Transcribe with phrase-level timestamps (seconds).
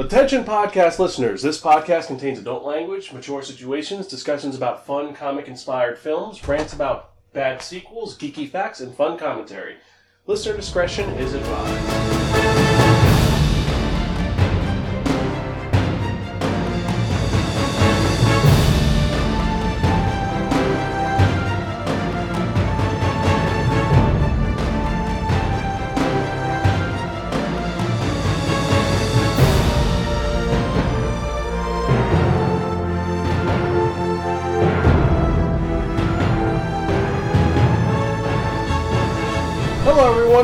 [0.00, 5.98] Attention podcast listeners, this podcast contains adult language, mature situations, discussions about fun comic inspired
[5.98, 9.74] films, rants about bad sequels, geeky facts, and fun commentary.
[10.28, 12.17] Listener discretion is advised.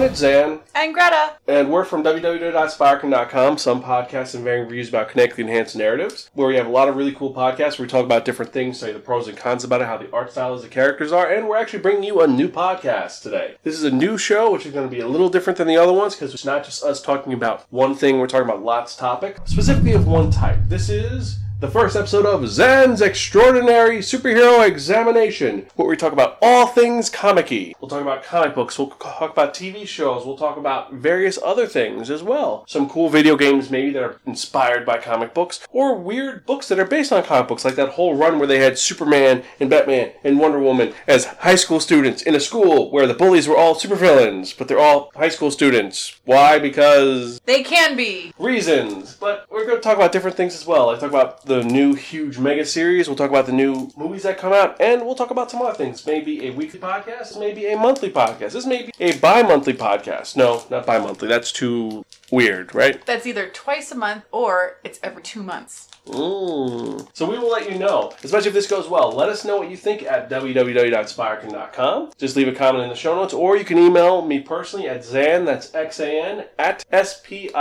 [0.04, 0.60] It's Xan.
[0.74, 1.32] And Greta.
[1.48, 6.56] And we're from www.spiraken.com, some podcasts and varying reviews about kinetically enhanced narratives, where we
[6.56, 8.98] have a lot of really cool podcasts where we talk about different things, say the
[8.98, 11.56] pros and cons about it, how the art style is, the characters are, and we're
[11.56, 13.54] actually bringing you a new podcast today.
[13.62, 15.78] This is a new show, which is going to be a little different than the
[15.78, 18.92] other ones, because it's not just us talking about one thing, we're talking about lots
[18.92, 20.58] of topic, specifically of one type.
[20.68, 26.66] This is the first episode of Xan's Extraordinary Superhero Examination, where we talk about all
[26.66, 27.48] things comic
[27.80, 31.66] We'll talk about comic books, we'll talk about TV shows, we'll talk about various other
[31.66, 32.64] things as well.
[32.68, 36.78] Some cool video games, maybe, that are inspired by comic books, or weird books that
[36.78, 40.12] are based on comic books, like that whole run where they had Superman and Batman
[40.22, 43.74] and Wonder Woman as high school students in a school where the bullies were all
[43.74, 46.20] supervillains, but they're all high school students.
[46.26, 46.58] Why?
[46.58, 48.32] Because They can be.
[48.38, 49.14] reasons.
[49.14, 50.90] But we're going to talk about different things as well.
[50.90, 53.08] I talk about the new huge mega series.
[53.08, 55.76] We'll talk about the new movies that come out, and we'll talk about some other
[55.76, 56.06] things.
[56.06, 58.52] Maybe a weekly podcast, maybe a monthly podcast.
[58.52, 60.36] This may be a bi-monthly podcast.
[60.36, 61.28] No, not bi-monthly.
[61.28, 63.04] That's too weird, right?
[63.06, 65.88] That's either twice a month or it's every two months.
[66.06, 67.08] Mm.
[67.14, 69.10] So we will let you know, especially if this goes well.
[69.12, 72.12] Let us know what you think at www.spiraken.com.
[72.18, 75.00] Just leave a comment in the show notes, or you can email me personally at
[75.00, 77.54] Xan, that's X-A-N, at S-P-I-R-A-K-E-N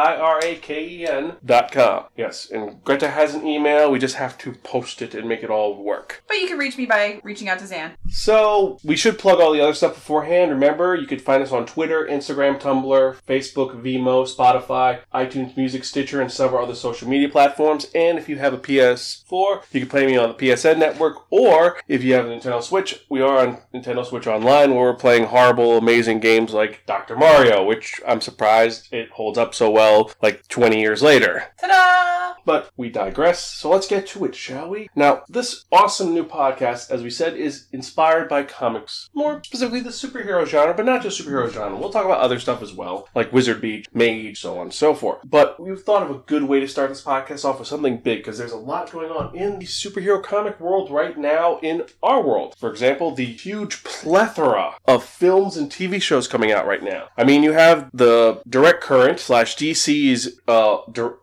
[1.46, 2.04] dot com.
[2.18, 3.83] Yes, and Greta has an email.
[3.90, 6.24] We just have to post it and make it all work.
[6.28, 7.92] But you can reach me by reaching out to Xan.
[8.10, 10.52] So we should plug all the other stuff beforehand.
[10.52, 16.22] Remember, you could find us on Twitter, Instagram, Tumblr, Facebook, Vimeo, Spotify, iTunes Music, Stitcher,
[16.22, 17.88] and several other social media platforms.
[17.94, 21.26] And if you have a PS4, you can play me on the PSN network.
[21.32, 24.96] Or if you have a Nintendo Switch, we are on Nintendo Switch Online where we're
[24.96, 27.16] playing horrible, amazing games like Dr.
[27.16, 31.46] Mario, which I'm surprised it holds up so well like 20 years later.
[31.60, 32.36] Ta-da!
[32.46, 34.90] But we digress, so let's get to it, shall we?
[34.94, 39.90] Now, this awesome new podcast, as we said, is inspired by comics, more specifically the
[39.90, 41.78] superhero genre, but not just superhero genre.
[41.78, 44.94] We'll talk about other stuff as well, like Wizard Beach, Mage, so on and so
[44.94, 45.20] forth.
[45.24, 48.20] But we've thought of a good way to start this podcast off with something big,
[48.20, 52.22] because there's a lot going on in the superhero comic world right now in our
[52.22, 52.56] world.
[52.60, 57.08] For example, the huge plethora of films and TV shows coming out right now.
[57.18, 60.80] I mean, you have the Direct Current slash DC's uh,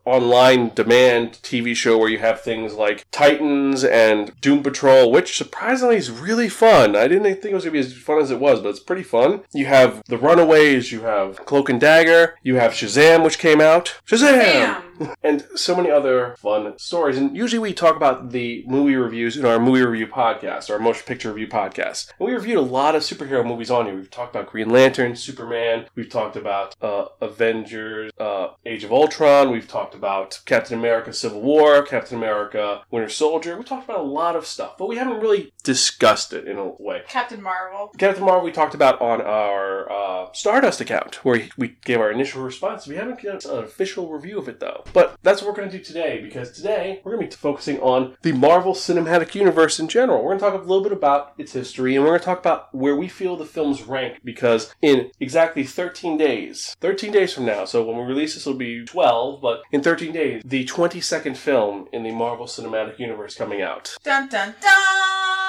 [0.06, 5.96] online demand TV show where you have things like Titans and Doom Patrol, which surprisingly
[5.96, 6.94] is really fun.
[6.94, 8.78] I didn't think it was going to be as fun as it was, but it's
[8.78, 9.40] pretty fun.
[9.52, 13.96] You have The Runaways, you have Cloak and Dagger, you have Shazam, which came out.
[14.06, 14.38] Shazam!
[14.38, 14.89] Bam!
[15.22, 17.16] and so many other fun stories.
[17.16, 21.04] And usually we talk about the movie reviews in our movie review podcast, our motion
[21.06, 22.12] picture review podcast.
[22.18, 23.94] And we reviewed a lot of superhero movies on here.
[23.94, 25.86] We've talked about Green Lantern, Superman.
[25.94, 29.50] We've talked about uh, Avengers, uh, Age of Ultron.
[29.50, 33.56] We've talked about Captain America, Civil War, Captain America, Winter Soldier.
[33.56, 36.72] We talked about a lot of stuff, but we haven't really discussed it in a
[36.78, 37.02] way.
[37.08, 37.92] Captain Marvel.
[37.98, 42.42] Captain Marvel we talked about on our uh, Stardust account, where we gave our initial
[42.42, 42.86] response.
[42.86, 44.84] We haven't done an official review of it though.
[44.92, 47.78] But that's what we're going to do today, because today we're going to be focusing
[47.80, 50.22] on the Marvel Cinematic Universe in general.
[50.22, 52.40] We're going to talk a little bit about its history, and we're going to talk
[52.40, 57.44] about where we feel the films rank, because in exactly 13 days, 13 days from
[57.44, 61.36] now, so when we release this it'll be 12, but in 13 days, the 22nd
[61.36, 63.96] film in the Marvel Cinematic Universe coming out.
[64.02, 65.39] Dun dun dun!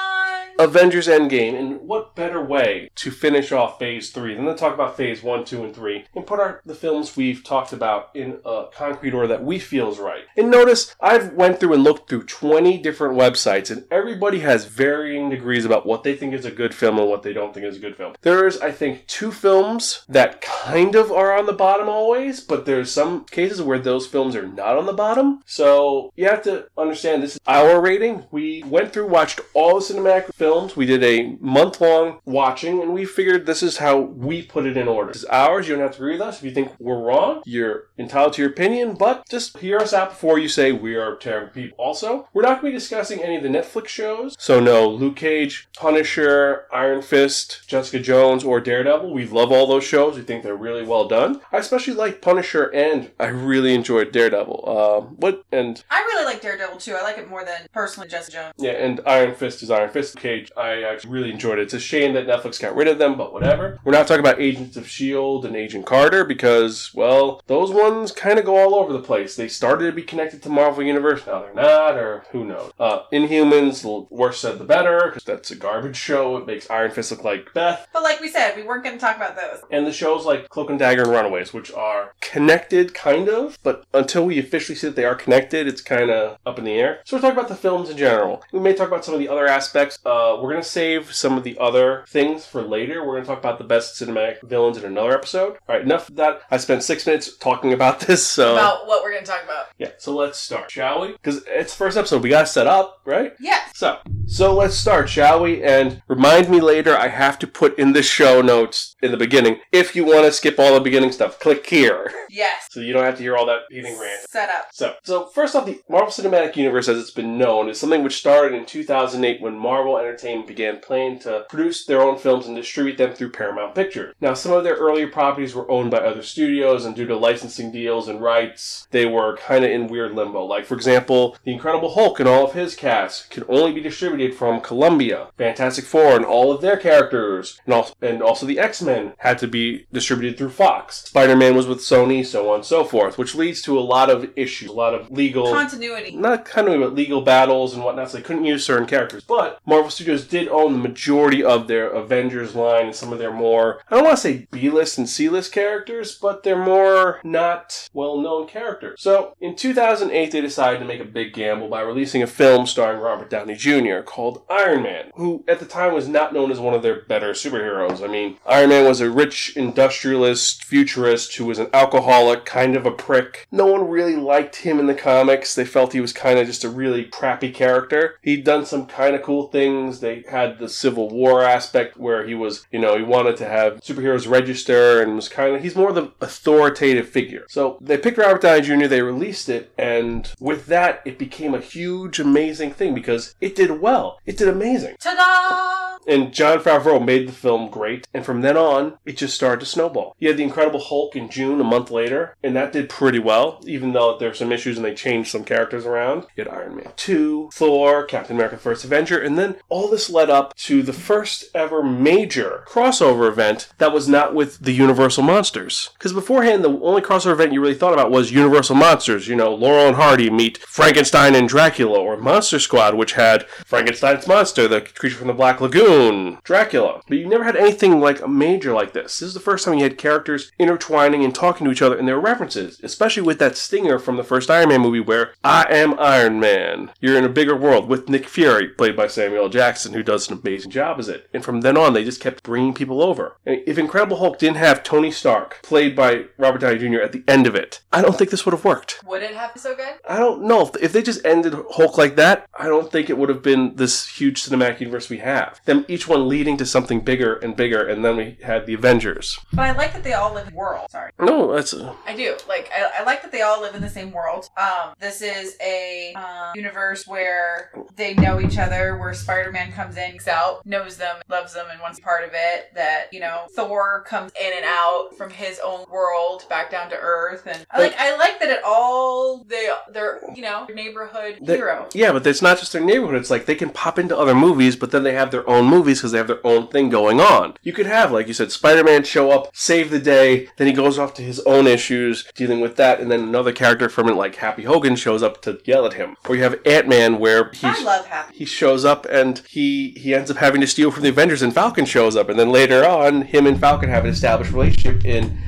[0.58, 4.96] Avengers Endgame, and what better way to finish off Phase 3 than to talk about
[4.96, 8.66] Phase 1, 2, and 3 and put our, the films we've talked about in a
[8.72, 10.24] concrete order that we feel is right.
[10.36, 15.30] And notice, I've went through and looked through 20 different websites, and everybody has varying
[15.30, 17.76] degrees about what they think is a good film and what they don't think is
[17.76, 18.14] a good film.
[18.22, 22.90] There's, I think, two films that kind of are on the bottom always, but there's
[22.90, 25.42] some cases where those films are not on the bottom.
[25.46, 28.24] So you have to understand this is our rating.
[28.30, 30.74] We went through, watched all the cinematic films.
[30.74, 34.76] We did a month long watching, and we figured this is how we put it
[34.76, 35.12] in order.
[35.12, 35.68] This is ours.
[35.68, 36.38] You don't have to agree with us.
[36.38, 40.10] If you think we're wrong, you're entitled to your opinion, but just hear us out
[40.10, 41.76] before you say we are terrible people.
[41.78, 44.34] Also, we're not going to be discussing any of the Netflix shows.
[44.36, 49.14] So, no Luke Cage, Punisher, Iron Fist, Jessica Jones, or Daredevil.
[49.14, 50.16] We love all those shows.
[50.16, 51.40] We think they're really well done.
[51.52, 54.68] I especially like Punisher, and I really enjoyed Daredevil.
[54.68, 56.94] Um, what and I really like Daredevil too.
[56.94, 58.54] I like it more than personally Jessica Jones.
[58.58, 60.16] yeah, and Iron Fist is Iron Fist.
[60.16, 61.62] Cage, I actually really enjoyed it.
[61.62, 63.78] It's a shame that Netflix got rid of them, but whatever.
[63.84, 65.46] We're not talking about Agents of S.H.I.E.L.D.
[65.46, 69.36] And Agent Carter because, well, those ones kind of go all over the place.
[69.36, 72.72] They started to be connected to Marvel Universe, now they're not, or who knows.
[72.78, 76.36] Uh, Inhumans, the worse said the better, because that's a garbage show.
[76.36, 77.88] It makes Iron Fist look like Beth.
[77.92, 79.60] But like we said, we weren't going to talk about those.
[79.70, 83.84] And the shows like Cloak and Dagger and Runaways, which are connected, kind of, but
[83.92, 87.00] until we officially see that they are connected, it's kind of up in the air.
[87.04, 88.42] So we're talking about the films in general.
[88.52, 89.98] We may talk about some of the other aspects.
[90.22, 93.00] Uh, we're going to save some of the other things for later.
[93.04, 95.54] We're going to talk about the best cinematic villains in another episode.
[95.68, 96.42] All right, enough of that.
[96.50, 98.52] I spent six minutes talking about this, so.
[98.52, 99.66] About what we're going to talk about.
[99.78, 101.12] yeah, so let's start, shall we?
[101.12, 102.22] Because it's the first episode.
[102.22, 103.32] We got to set up, right?
[103.40, 103.72] Yes.
[103.76, 105.60] So, so let's start, shall we?
[105.62, 106.96] And remind me later.
[106.96, 109.58] I have to put in the show notes in the beginning.
[109.72, 112.68] If you want to skip all the beginning stuff, click here, Yes.
[112.70, 114.30] so you don't have to hear all that beating rant.
[114.30, 114.66] Set up.
[114.72, 118.16] So, so first off, the Marvel Cinematic Universe, as it's been known, is something which
[118.18, 122.98] started in 2008 when Marvel Entertainment began planning to produce their own films and distribute
[122.98, 124.14] them through Paramount Pictures.
[124.20, 127.72] Now, some of their earlier properties were owned by other studios, and due to licensing
[127.72, 130.44] deals and rights, they were kind of in weird limbo.
[130.44, 134.36] Like, for example, The Incredible Hulk and all of his cast could only be distributed
[134.36, 135.28] from Columbia.
[135.38, 139.38] Fantastic Four and all of their characters, and also, and also the X Men had
[139.38, 141.04] to be distributed through Fox.
[141.04, 144.10] Spider Man was with Sony, so on and so forth, which leads to a lot
[144.10, 146.14] of issues, a lot of legal Continuity.
[146.14, 149.24] not kind of but legal battles and whatnot, so they couldn't use certain characters.
[149.24, 153.32] But Marvel Studios did own the majority of their Avengers line and some of their
[153.32, 157.20] more, I don't want to say B list and C list characters, but they're more
[157.24, 159.00] not well known characters.
[159.00, 163.00] So in 2008, they decided to make a big gamble by releasing a film starring
[163.00, 164.00] Robert Downey Jr.
[164.04, 167.32] called Iron Man, who at the time was not known as one of their better
[167.32, 168.02] superheroes.
[168.02, 172.86] I mean, Iron Man was a rich industrialist, futurist who was an alcoholic, kind of
[172.86, 173.46] a prick.
[173.50, 175.54] No one really liked him in the comics.
[175.54, 178.18] They felt he was kind of just a really crappy character.
[178.22, 179.91] He'd done some kind of cool things.
[180.00, 183.80] They had the Civil War aspect where he was, you know, he wanted to have
[183.80, 187.46] superheroes register and was kind of, he's more the authoritative figure.
[187.48, 191.60] So they picked Robert Downey Jr., they released it, and with that, it became a
[191.60, 194.18] huge, amazing thing because it did well.
[194.26, 194.96] It did amazing.
[195.00, 195.98] Ta-da!
[196.06, 199.66] And Jon Favreau made the film great, and from then on, it just started to
[199.66, 200.16] snowball.
[200.18, 203.60] You had The Incredible Hulk in June, a month later, and that did pretty well,
[203.66, 206.26] even though there's some issues and they changed some characters around.
[206.36, 210.30] You had Iron Man 2, Thor, Captain America First Avenger, and then all this led
[210.30, 215.90] up to the first ever major crossover event that was not with the Universal Monsters.
[215.94, 219.28] Because beforehand, the only crossover event you really thought about was Universal Monsters.
[219.28, 224.26] You know, Laurel and Hardy meet Frankenstein and Dracula, or Monster Squad, which had Frankenstein's
[224.26, 227.02] monster, the creature from the Black Lagoon, Dracula.
[227.08, 229.18] But you never had anything like a major like this.
[229.18, 232.16] This is the first time you had characters intertwining and talking to each other, there
[232.16, 235.98] were references, especially with that stinger from the first Iron Man movie where I am
[235.98, 236.90] Iron Man.
[237.00, 239.48] You're in a bigger world with Nick Fury, played by Samuel L.
[239.62, 241.28] Jackson, who does an amazing job as it.
[241.32, 243.36] And from then on, they just kept bringing people over.
[243.46, 247.22] And if Incredible Hulk didn't have Tony Stark, played by Robert Downey Jr., at the
[247.28, 249.00] end of it, I don't think this would have worked.
[249.06, 249.94] Would it have been so good?
[250.08, 250.68] I don't know.
[250.80, 254.06] If- they just ended Hulk like that, I don't think it would have been this
[254.06, 255.60] huge cinematic universe we have.
[255.64, 259.38] Them each one leading to something bigger and bigger, and then we had the Avengers.
[259.52, 260.90] But I like that they all live in the world.
[260.90, 261.12] Sorry.
[261.20, 262.36] No, that's uh, I do.
[262.48, 264.50] Like, I, I like that they all live in the same world.
[264.56, 269.14] Um, this is a um, universe where they know each other, where
[269.52, 272.72] Spider-Man comes in, goes out, knows them, loves them, and wants part of it.
[272.74, 276.96] That, you know, Thor comes in and out from his own world back down to
[276.98, 277.46] Earth.
[277.46, 281.88] And I like, I like that it all, they, they're, you know, neighborhood They- hero.
[281.92, 283.16] Yeah, but it's not just their neighborhood.
[283.16, 285.98] It's like they can pop into other movies, but then they have their own movies
[285.98, 287.54] because they have their own thing going on.
[287.62, 290.72] You could have, like you said, Spider Man show up, save the day, then he
[290.72, 294.14] goes off to his own issues, dealing with that, and then another character from it,
[294.14, 296.16] like Happy Hogan, shows up to yell at him.
[296.28, 297.64] Or you have Ant Man, where he's.
[297.64, 298.36] I love Happy.
[298.36, 301.52] he shows up and he he ends up having to steal from the Avengers and
[301.54, 305.38] Falcon shows up and then later on him and Falcon have an established relationship in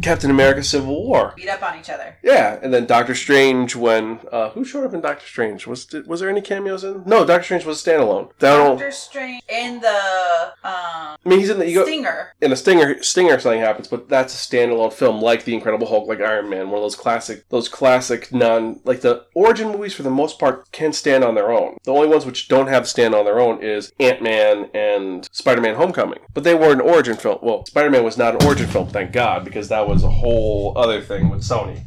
[0.00, 1.34] Captain America: Civil War.
[1.36, 2.16] Beat up on each other.
[2.22, 5.66] Yeah, and then Doctor Strange when uh, who showed up in Doctor Strange?
[5.66, 7.02] Was was there any cameos in?
[7.06, 8.36] No, Doctor Strange was standalone.
[8.38, 8.76] Down.
[8.76, 9.88] Doctor Strange in the
[10.64, 12.32] um, I mean, he's in the you go, Stinger.
[12.40, 16.08] in a stinger stinger something happens, but that's a standalone film like the Incredible Hulk,
[16.08, 20.02] like Iron Man, one of those classic those classic non like the origin movies for
[20.02, 21.76] the most part can stand on their own.
[21.84, 25.60] The only ones which don't have stand on their own is Ant Man and Spider
[25.60, 26.20] Man Homecoming.
[26.32, 27.38] But they were an origin film.
[27.42, 30.72] Well, Spider Man was not an origin film, thank God, because that was a whole
[30.76, 31.82] other thing with Sony.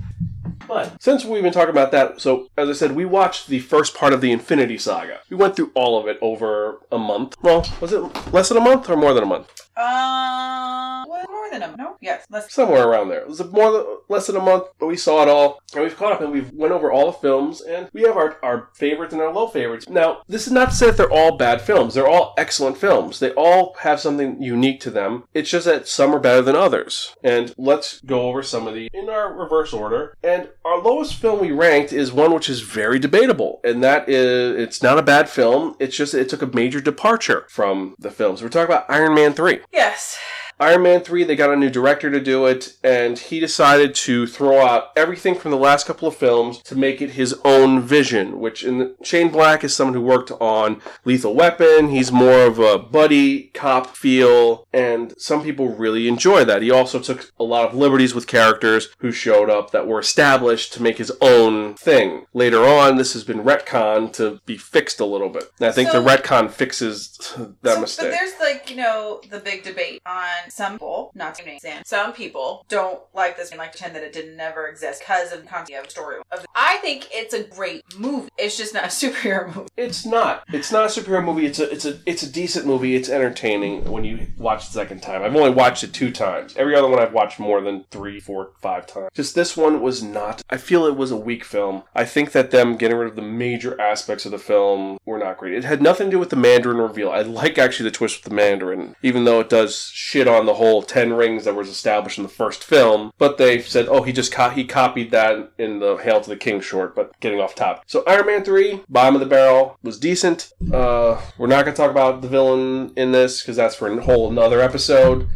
[0.68, 3.96] But since we've been talking about that, so as I said, we watched the first
[3.96, 5.20] part of the Infinity Saga.
[5.30, 7.38] We went through all of it over a month.
[7.42, 8.00] Well, was it
[8.34, 9.63] less than a month or more than a month?
[9.76, 11.98] Um, what, more than a no?
[12.02, 12.54] Yes, let's.
[12.54, 13.22] somewhere around there.
[13.22, 15.96] It was more than, less than a month, but we saw it all, and we've
[15.96, 19.14] caught up, and we've went over all the films, and we have our, our favorites
[19.14, 19.90] and our low favorites.
[19.90, 21.94] Now, this is not to say that they're all bad films.
[21.94, 23.20] They're all excellent films.
[23.20, 25.24] They all have something unique to them.
[25.34, 27.16] It's just that some are better than others.
[27.24, 30.16] And let's go over some of the in our reverse order.
[30.24, 34.56] And our lowest film we ranked is one which is very debatable, and that is
[34.60, 35.76] it's not a bad film.
[35.80, 38.42] It's just it took a major departure from the films.
[38.42, 39.60] We're talking about Iron Man three.
[39.72, 40.18] Yes.
[40.60, 44.26] Iron Man 3, they got a new director to do it, and he decided to
[44.28, 48.40] throw out everything from the last couple of films to make it his own vision,
[48.40, 51.90] which in the, Shane Black is someone who worked on Lethal Weapon.
[51.90, 56.62] He's more of a buddy cop feel, and some people really enjoy that.
[56.62, 60.72] He also took a lot of liberties with characters who showed up that were established
[60.74, 62.26] to make his own thing.
[62.34, 65.46] Later on, this has been retconned to be fixed a little bit.
[65.60, 67.18] And I think So- the retcon fixes
[67.64, 68.06] that So- mistake.
[68.06, 71.88] But there's like, you know, the big debate on some people, not to name names,
[71.88, 75.42] some people don't like this and like pretend that it didn't never exist because of
[75.42, 76.18] the content of story.
[76.32, 78.30] Of I think it's a great movie.
[78.38, 79.70] It's just not a superhero movie.
[79.78, 80.44] It's not.
[80.52, 81.46] It's not a superhero movie.
[81.46, 82.96] It's a it's a it's a decent movie.
[82.96, 85.24] It's entertaining when you watch it the second time.
[85.24, 86.56] I've only watched it two times.
[86.58, 89.10] Every other one I've watched more than three, four, five times.
[89.14, 90.42] Just this one was not.
[90.50, 91.84] I feel it was a weak film.
[91.96, 95.38] I think that them getting rid of the major aspects of the film were not
[95.38, 95.54] great.
[95.54, 97.10] It had nothing to do with the Mandarin reveal.
[97.10, 100.56] I like actually the twist with the Mandarin, even though it does shit on the
[100.56, 103.12] whole ten rings that was established in the first film.
[103.18, 106.36] But they said, oh, he just co- he copied that in the Hail to the
[106.36, 106.96] King short.
[106.96, 107.84] But getting off top.
[107.88, 110.52] So Iron Man three, bottom of the barrel, was decent.
[110.72, 114.02] Uh, we're not going to talk about the villain in this because that's for a
[114.02, 115.28] whole another episode.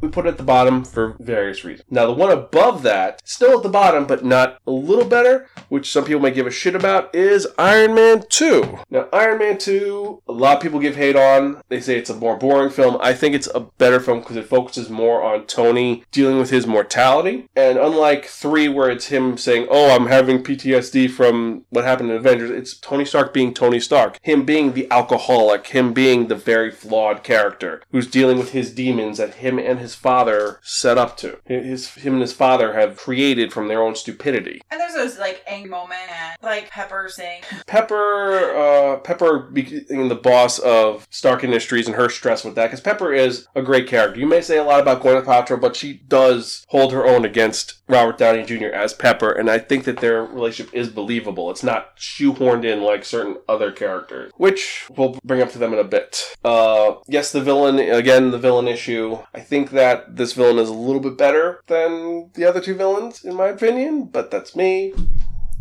[0.00, 1.88] We put it at the bottom for various reasons.
[1.90, 5.90] Now, the one above that, still at the bottom, but not a little better, which
[5.90, 8.78] some people may give a shit about, is Iron Man 2.
[8.90, 11.62] Now, Iron Man 2, a lot of people give hate on.
[11.68, 12.96] They say it's a more boring film.
[13.00, 16.66] I think it's a better film because it focuses more on Tony dealing with his
[16.66, 17.48] mortality.
[17.56, 22.16] And unlike 3, where it's him saying, Oh, I'm having PTSD from what happened in
[22.16, 24.18] Avengers, it's Tony Stark being Tony Stark.
[24.22, 29.18] Him being the alcoholic, him being the very flawed character who's dealing with his demons
[29.18, 31.38] that him and his father set up to.
[31.44, 34.60] His, him and his father have created from their own stupidity.
[34.70, 40.14] And there's those like angry moment and like Pepper saying, Pepper, uh, Pepper being the
[40.14, 44.18] boss of Stark Industries and her stress with that, because Pepper is a great character.
[44.20, 47.74] You may say a lot about Gwyneth Paltrow, but she does hold her own against
[47.88, 48.66] Robert Downey Jr.
[48.66, 51.50] as Pepper, and I think that their relationship is believable.
[51.50, 55.78] It's not shoehorned in like certain other characters, which we'll bring up to them in
[55.78, 56.36] a bit.
[56.44, 59.18] Uh, yes, the villain, again, the villain issue.
[59.34, 63.24] I think that this villain is a little bit better than the other two villains,
[63.24, 64.92] in my opinion, but that's me.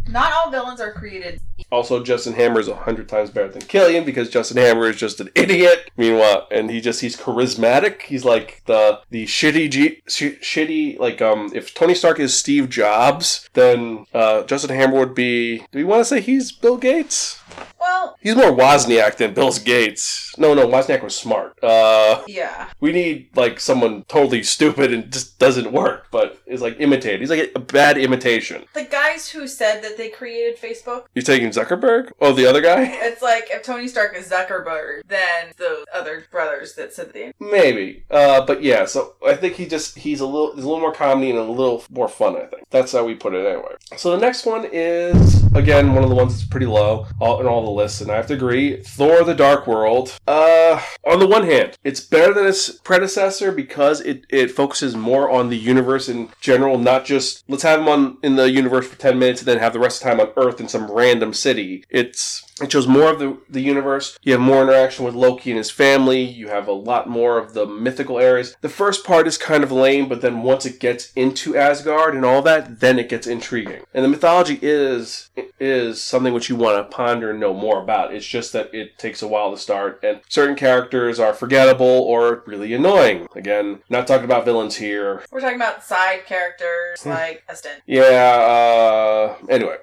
[0.09, 1.39] not all villains are created.
[1.71, 5.19] Also, Justin Hammer is a hundred times better than Killian because Justin Hammer is just
[5.19, 5.91] an idiot.
[5.97, 8.03] Meanwhile, and he just he's charismatic.
[8.03, 12.69] He's like the the shitty G, sh- shitty like um if Tony Stark is Steve
[12.69, 15.59] Jobs, then uh, Justin Hammer would be.
[15.71, 17.41] Do we want to say he's Bill Gates?
[17.79, 20.33] Well, He's more Wozniak than Bill Gates.
[20.37, 21.57] No, no, Wozniak was smart.
[21.63, 22.69] Uh, yeah.
[22.79, 27.21] we need like someone totally stupid and just doesn't work, but is like imitated.
[27.21, 28.65] He's like a bad imitation.
[28.73, 32.11] The guys who said that they created Facebook, You're taking Zuckerberg?
[32.19, 32.83] Oh, the other guy?
[32.91, 37.33] it's like if Tony Stark is Zuckerberg, then the other brothers that said they.
[37.39, 38.85] Maybe, uh, but yeah.
[38.85, 41.43] So I think he just he's a little there's a little more comedy and a
[41.43, 42.35] little more fun.
[42.35, 43.75] I think that's how we put it anyway.
[43.95, 47.47] So the next one is again one of the ones that's pretty low all, in
[47.47, 48.81] all the lists, and I have to agree.
[48.81, 50.17] Thor: The Dark World.
[50.27, 55.29] Uh, on the one hand, it's better than its predecessor because it it focuses more
[55.29, 58.97] on the universe in general, not just let's have him on in the universe for
[58.97, 61.33] ten minutes and then have the rest of the time on Earth in some random
[61.37, 61.83] city.
[61.89, 64.17] It's It shows more of the, the universe.
[64.23, 66.21] You have more interaction with Loki and his family.
[66.23, 68.55] You have a lot more of the mythical areas.
[68.61, 72.25] The first part is kind of lame, but then once it gets into Asgard and
[72.25, 73.83] all that, then it gets intriguing.
[73.93, 78.13] And the mythology is is something which you want to ponder and know more about.
[78.13, 82.43] It's just that it takes a while to start, and certain characters are forgettable or
[82.45, 83.27] really annoying.
[83.35, 85.23] Again, not talking about villains here.
[85.31, 87.81] We're talking about side characters like Eston.
[87.85, 88.01] Yeah.
[88.01, 89.77] Uh, anyway.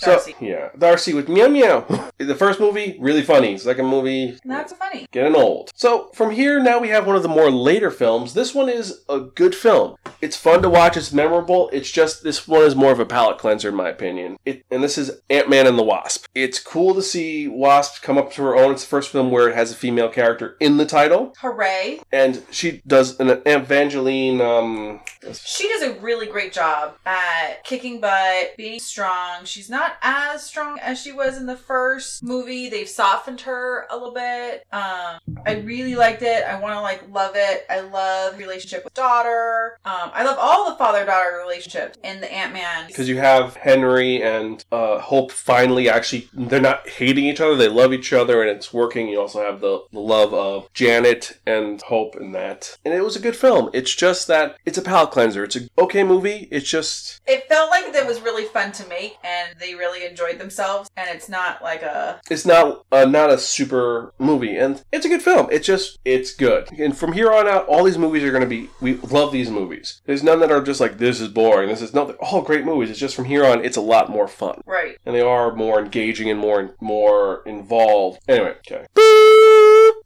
[0.00, 0.32] Darcy.
[0.32, 2.10] So yeah, Darcy with meow meow.
[2.18, 3.56] the first movie really funny.
[3.58, 5.06] Second movie Not so funny.
[5.12, 5.70] getting old.
[5.74, 8.34] So from here now we have one of the more later films.
[8.34, 9.96] This one is a good film.
[10.20, 10.96] It's fun to watch.
[10.96, 11.68] It's memorable.
[11.72, 14.36] It's just this one is more of a palate cleanser in my opinion.
[14.44, 16.26] It and this is Ant Man and the Wasp.
[16.34, 18.72] It's cool to see Wasp come up to her own.
[18.72, 22.00] It's the first film where it has a female character in the title, Hooray.
[22.12, 24.40] and she does an Evangeline.
[24.40, 25.00] Um,
[25.44, 29.44] She does a really great job at kicking butt, being strong.
[29.44, 32.68] She's not as strong as she was in the first movie.
[32.68, 34.64] They've softened her a little bit.
[34.72, 36.44] Um, I really liked it.
[36.44, 37.66] I want to like love it.
[37.70, 39.78] I love relationship with daughter.
[39.84, 42.86] Um, I love all the father daughter relationships in the Ant Man.
[42.86, 47.68] because you have Henry and uh, Hope finally actually they're not hating each other they
[47.68, 51.80] love each other and it's working you also have the, the love of Janet and
[51.82, 55.10] Hope in that and it was a good film it's just that it's a palate
[55.10, 58.86] cleanser it's a okay movie it's just It felt like that was really fun to
[58.88, 60.90] make, and they really enjoyed themselves.
[60.96, 61.93] And it's not like a
[62.30, 66.34] it's not uh, not a super movie and it's a good film it's just it's
[66.34, 69.32] good and from here on out all these movies are going to be we love
[69.32, 72.16] these movies there's none that are just like this is boring this is no they're
[72.16, 74.96] all great movies it's just from here on it's a lot more fun right.
[75.06, 78.20] and they are more engaging and more more involved.
[78.28, 78.86] Anyway, okay.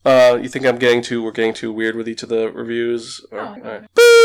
[0.04, 3.24] Uh, you think I'm getting too we're getting too weird with each of the reviews?
[3.30, 3.44] Or- No.
[3.48, 3.82] alright.
[3.94, 4.17] Boop.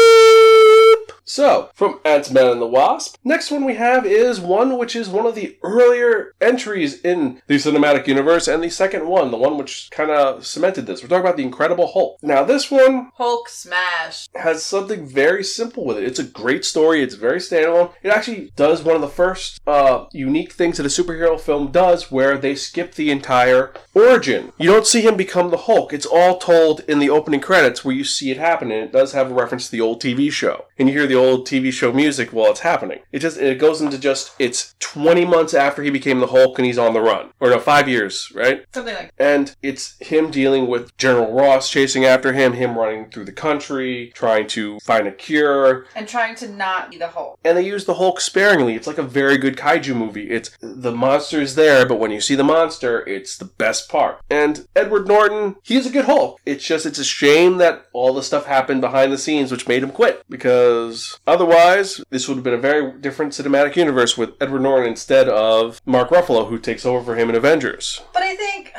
[1.26, 5.26] So, from Ant-Man and the Wasp, next one we have is one which is one
[5.26, 9.90] of the earlier entries in the cinematic universe, and the second one, the one which
[9.92, 11.02] kind of cemented this.
[11.02, 12.18] We're talking about the Incredible Hulk.
[12.22, 14.28] Now, this one Hulk smash.
[14.36, 16.04] has something very simple with it.
[16.04, 17.02] It's a great story.
[17.02, 17.94] It's very standalone.
[18.04, 22.12] It actually does one of the first uh, unique things that a superhero film does,
[22.12, 24.52] where they skip the entire origin.
[24.58, 25.94] You don't see him become the Hulk.
[25.94, 29.14] It's all told in the opening credits, where you see it happen, and it does
[29.14, 30.66] have a reference to the old TV show.
[30.78, 33.00] And you hear the old TV show music while it's happening.
[33.12, 36.66] It just it goes into just it's 20 months after he became the Hulk, and
[36.66, 38.66] he's on the run, or no, five years, right?
[38.74, 39.24] Something like That.
[39.24, 44.12] And it's him dealing with General Ross chasing after him, him running through the country,
[44.16, 45.86] trying to find a cure.
[45.96, 47.40] and trying to not be the Hulk.
[47.44, 48.76] And they use the Hulk sparingly.
[48.76, 50.30] It's like a very good kaiju movie.
[50.30, 54.20] It's the monster's there, but when you see the monster, it's the best part.
[54.30, 56.40] And Edward Norton, he's a good Hulk.
[56.46, 59.84] It's just it's a shame that all the stuff happened behind the scenes which made
[59.84, 60.24] him quit.
[60.30, 65.30] Because otherwise, this would have been a very different cinematic universe with Edward Norton instead
[65.30, 68.02] of Mark Ruffalo, who takes over for him in Avengers.
[68.14, 68.74] But I think